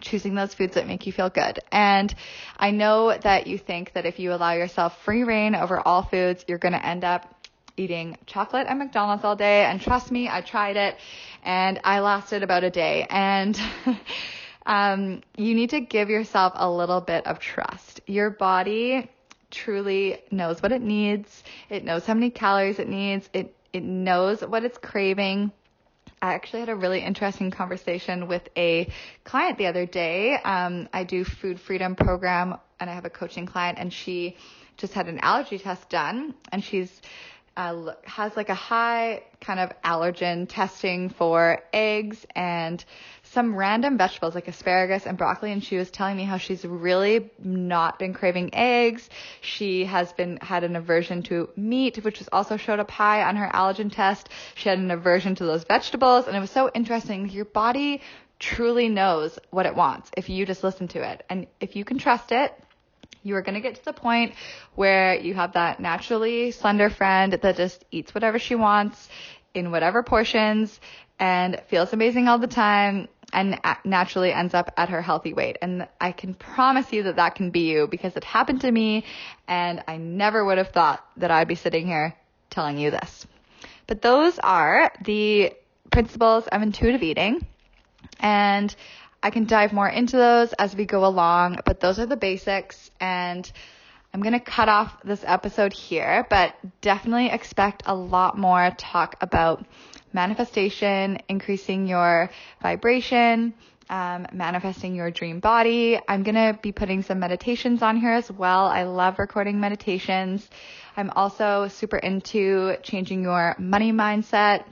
choosing 0.00 0.34
those 0.34 0.52
foods 0.52 0.74
that 0.74 0.88
make 0.88 1.06
you 1.06 1.12
feel 1.12 1.30
good. 1.30 1.60
And 1.70 2.12
I 2.56 2.72
know 2.72 3.16
that 3.16 3.46
you 3.46 3.58
think 3.58 3.92
that 3.92 4.04
if 4.04 4.18
you 4.18 4.32
allow 4.32 4.52
yourself 4.52 5.00
free 5.04 5.22
reign 5.22 5.54
over 5.54 5.80
all 5.80 6.02
foods, 6.02 6.44
you're 6.48 6.58
going 6.58 6.72
to 6.72 6.84
end 6.84 7.04
up 7.04 7.32
eating 7.76 8.16
chocolate 8.26 8.66
at 8.66 8.76
McDonald's 8.76 9.24
all 9.24 9.36
day. 9.36 9.64
And 9.64 9.80
trust 9.80 10.10
me, 10.10 10.28
I 10.28 10.40
tried 10.40 10.76
it 10.76 10.96
and 11.42 11.80
I 11.84 12.00
lasted 12.00 12.42
about 12.42 12.64
a 12.64 12.70
day. 12.70 13.06
And 13.08 13.58
um, 14.66 15.22
you 15.36 15.54
need 15.54 15.70
to 15.70 15.80
give 15.80 16.10
yourself 16.10 16.52
a 16.56 16.70
little 16.70 17.00
bit 17.00 17.26
of 17.26 17.38
trust. 17.38 18.00
Your 18.06 18.30
body 18.30 19.10
truly 19.50 20.22
knows 20.30 20.62
what 20.62 20.72
it 20.72 20.82
needs. 20.82 21.42
It 21.70 21.84
knows 21.84 22.04
how 22.06 22.14
many 22.14 22.30
calories 22.30 22.78
it 22.78 22.88
needs. 22.88 23.28
It, 23.32 23.54
it 23.72 23.82
knows 23.82 24.40
what 24.40 24.64
it's 24.64 24.78
craving. 24.78 25.52
I 26.20 26.32
actually 26.34 26.60
had 26.60 26.70
a 26.70 26.74
really 26.74 27.00
interesting 27.00 27.50
conversation 27.50 28.28
with 28.28 28.48
a 28.56 28.88
client 29.24 29.58
the 29.58 29.66
other 29.66 29.84
day. 29.84 30.34
Um, 30.34 30.88
I 30.92 31.04
do 31.04 31.22
food 31.22 31.60
freedom 31.60 31.94
program 31.94 32.56
and 32.80 32.88
I 32.88 32.94
have 32.94 33.04
a 33.04 33.10
coaching 33.10 33.46
client 33.46 33.78
and 33.78 33.92
she 33.92 34.36
just 34.76 34.94
had 34.94 35.06
an 35.08 35.18
allergy 35.20 35.58
test 35.58 35.88
done 35.90 36.34
and 36.50 36.64
she's 36.64 37.02
uh, 37.56 37.92
has 38.04 38.36
like 38.36 38.48
a 38.48 38.54
high 38.54 39.22
kind 39.40 39.60
of 39.60 39.70
allergen 39.84 40.46
testing 40.48 41.08
for 41.10 41.62
eggs 41.72 42.26
and 42.34 42.84
some 43.22 43.54
random 43.54 43.98
vegetables 43.98 44.34
like 44.34 44.48
asparagus 44.48 45.06
and 45.06 45.18
broccoli 45.18 45.52
and 45.52 45.62
she 45.62 45.76
was 45.76 45.90
telling 45.90 46.16
me 46.16 46.24
how 46.24 46.36
she's 46.36 46.64
really 46.64 47.30
not 47.38 47.98
been 47.98 48.14
craving 48.14 48.50
eggs. 48.54 49.08
She 49.40 49.84
has 49.84 50.12
been 50.12 50.38
had 50.38 50.64
an 50.64 50.76
aversion 50.76 51.22
to 51.24 51.48
meat, 51.56 51.96
which 52.04 52.18
was 52.18 52.28
also 52.32 52.56
showed 52.56 52.80
up 52.80 52.90
high 52.90 53.22
on 53.22 53.36
her 53.36 53.50
allergen 53.52 53.92
test. 53.92 54.28
She 54.54 54.68
had 54.68 54.78
an 54.78 54.90
aversion 54.90 55.34
to 55.36 55.44
those 55.44 55.64
vegetables 55.64 56.26
and 56.26 56.36
it 56.36 56.40
was 56.40 56.50
so 56.50 56.70
interesting. 56.74 57.28
Your 57.28 57.44
body 57.44 58.00
truly 58.38 58.88
knows 58.88 59.38
what 59.50 59.66
it 59.66 59.74
wants 59.74 60.10
if 60.16 60.28
you 60.28 60.44
just 60.44 60.64
listen 60.64 60.88
to 60.88 61.02
it. 61.02 61.24
And 61.28 61.46
if 61.60 61.76
you 61.76 61.84
can 61.84 61.98
trust 61.98 62.32
it, 62.32 62.52
you 63.24 63.34
are 63.34 63.42
going 63.42 63.54
to 63.54 63.60
get 63.60 63.74
to 63.76 63.84
the 63.84 63.92
point 63.92 64.34
where 64.76 65.16
you 65.16 65.34
have 65.34 65.54
that 65.54 65.80
naturally 65.80 66.52
slender 66.52 66.90
friend 66.90 67.32
that 67.32 67.56
just 67.56 67.84
eats 67.90 68.14
whatever 68.14 68.38
she 68.38 68.54
wants 68.54 69.08
in 69.54 69.70
whatever 69.70 70.02
portions 70.02 70.78
and 71.18 71.60
feels 71.68 71.92
amazing 71.92 72.28
all 72.28 72.38
the 72.38 72.46
time 72.46 73.08
and 73.32 73.58
naturally 73.84 74.32
ends 74.32 74.54
up 74.54 74.70
at 74.76 74.90
her 74.90 75.02
healthy 75.02 75.32
weight. 75.32 75.56
And 75.60 75.88
I 76.00 76.12
can 76.12 76.34
promise 76.34 76.92
you 76.92 77.04
that 77.04 77.16
that 77.16 77.34
can 77.34 77.50
be 77.50 77.70
you 77.70 77.88
because 77.88 78.16
it 78.16 78.22
happened 78.22 78.60
to 78.60 78.70
me 78.70 79.04
and 79.48 79.82
I 79.88 79.96
never 79.96 80.44
would 80.44 80.58
have 80.58 80.68
thought 80.68 81.04
that 81.16 81.30
I'd 81.30 81.48
be 81.48 81.56
sitting 81.56 81.86
here 81.86 82.14
telling 82.50 82.78
you 82.78 82.90
this. 82.90 83.26
But 83.86 84.02
those 84.02 84.38
are 84.38 84.92
the 85.04 85.52
principles 85.90 86.46
of 86.46 86.62
intuitive 86.62 87.02
eating. 87.02 87.46
And 88.20 88.74
I 89.24 89.30
can 89.30 89.46
dive 89.46 89.72
more 89.72 89.88
into 89.88 90.18
those 90.18 90.52
as 90.52 90.76
we 90.76 90.84
go 90.84 91.06
along, 91.06 91.60
but 91.64 91.80
those 91.80 91.98
are 91.98 92.04
the 92.04 92.14
basics 92.14 92.90
and 93.00 93.50
I'm 94.12 94.20
going 94.20 94.34
to 94.34 94.38
cut 94.38 94.68
off 94.68 95.02
this 95.02 95.24
episode 95.26 95.72
here, 95.72 96.26
but 96.28 96.54
definitely 96.82 97.30
expect 97.30 97.84
a 97.86 97.94
lot 97.94 98.36
more 98.36 98.70
talk 98.76 99.16
about 99.22 99.64
manifestation, 100.12 101.20
increasing 101.26 101.88
your 101.88 102.28
vibration, 102.60 103.54
um, 103.88 104.26
manifesting 104.30 104.94
your 104.94 105.10
dream 105.10 105.40
body. 105.40 105.98
I'm 106.06 106.22
going 106.22 106.34
to 106.34 106.58
be 106.60 106.72
putting 106.72 107.00
some 107.00 107.18
meditations 107.18 107.80
on 107.80 107.96
here 107.96 108.12
as 108.12 108.30
well. 108.30 108.66
I 108.66 108.82
love 108.82 109.18
recording 109.18 109.58
meditations. 109.58 110.46
I'm 110.98 111.08
also 111.16 111.68
super 111.68 111.96
into 111.96 112.76
changing 112.82 113.22
your 113.22 113.56
money 113.58 113.90
mindset 113.90 114.64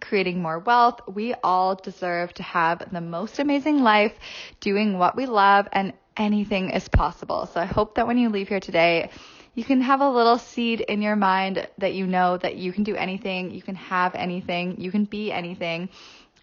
creating 0.00 0.40
more 0.40 0.58
wealth. 0.58 1.00
We 1.06 1.34
all 1.42 1.74
deserve 1.74 2.34
to 2.34 2.42
have 2.42 2.92
the 2.92 3.00
most 3.00 3.38
amazing 3.38 3.82
life 3.82 4.12
doing 4.60 4.98
what 4.98 5.16
we 5.16 5.26
love 5.26 5.68
and 5.72 5.92
anything 6.16 6.70
is 6.70 6.88
possible. 6.88 7.46
So 7.46 7.60
I 7.60 7.64
hope 7.64 7.94
that 7.94 8.06
when 8.06 8.18
you 8.18 8.28
leave 8.28 8.48
here 8.48 8.60
today, 8.60 9.10
you 9.54 9.64
can 9.64 9.80
have 9.80 10.00
a 10.00 10.08
little 10.08 10.38
seed 10.38 10.80
in 10.80 11.02
your 11.02 11.16
mind 11.16 11.66
that 11.78 11.94
you 11.94 12.06
know 12.06 12.36
that 12.36 12.56
you 12.56 12.72
can 12.72 12.84
do 12.84 12.94
anything, 12.94 13.50
you 13.50 13.62
can 13.62 13.74
have 13.74 14.14
anything, 14.14 14.80
you 14.80 14.90
can 14.90 15.04
be 15.04 15.32
anything. 15.32 15.88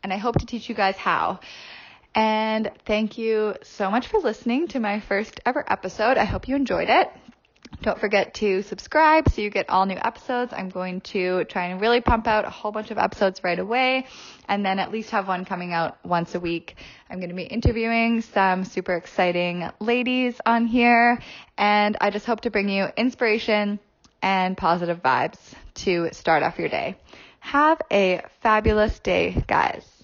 And 0.04 0.12
I 0.12 0.18
hope 0.18 0.40
to 0.40 0.46
teach 0.46 0.70
you 0.70 0.76
guys 0.76 0.98
how. 0.98 1.40
And 2.14 2.72
thank 2.86 3.18
you 3.18 3.56
so 3.64 3.92
much 3.92 4.08
for 4.08 4.20
listening 4.20 4.68
to 4.70 4.80
my 4.80 5.00
first 5.00 5.40
ever 5.46 5.66
episode. 5.68 6.18
I 6.18 6.26
hope 6.26 6.48
you 6.48 6.56
enjoyed 6.56 6.90
it. 6.90 7.12
Don't 7.86 8.00
forget 8.00 8.34
to 8.36 8.64
subscribe 8.64 9.30
so 9.30 9.44
you 9.44 9.52
get 9.52 9.70
all 9.70 9.86
new 9.86 9.96
episodes. 9.96 10.52
I'm 10.58 10.70
going 10.70 11.02
to 11.02 11.44
try 11.44 11.66
and 11.66 11.80
really 11.80 12.02
pump 12.02 12.26
out 12.26 12.44
a 12.44 12.50
whole 12.50 12.72
bunch 12.72 12.90
of 12.90 12.98
episodes 12.98 13.44
right 13.44 13.60
away 13.60 14.08
and 14.50 14.66
then 14.66 14.80
at 14.80 14.92
least 14.92 15.12
have 15.12 15.28
one 15.28 15.46
coming 15.46 15.72
out 15.72 16.04
once 16.04 16.34
a 16.34 16.40
week. 16.40 16.78
I'm 17.12 17.20
going 17.20 17.30
to 17.30 17.36
be 17.36 17.44
interviewing 17.44 18.22
some 18.22 18.66
super 18.66 18.96
exciting 18.96 19.70
ladies 19.80 20.42
on 20.48 20.66
here 20.66 21.20
and 21.60 21.96
I 22.02 22.10
just 22.10 22.26
hope 22.26 22.42
to 22.42 22.50
bring 22.50 22.70
you 22.70 22.88
inspiration 22.98 23.78
and 24.20 24.58
positive 24.58 25.04
vibes 25.04 25.38
to 25.76 26.10
start 26.12 26.42
off 26.42 26.58
your 26.58 26.70
day. 26.70 26.96
Have 27.40 27.80
a 27.92 28.24
fabulous 28.42 28.98
day, 28.98 29.44
guys. 29.46 29.95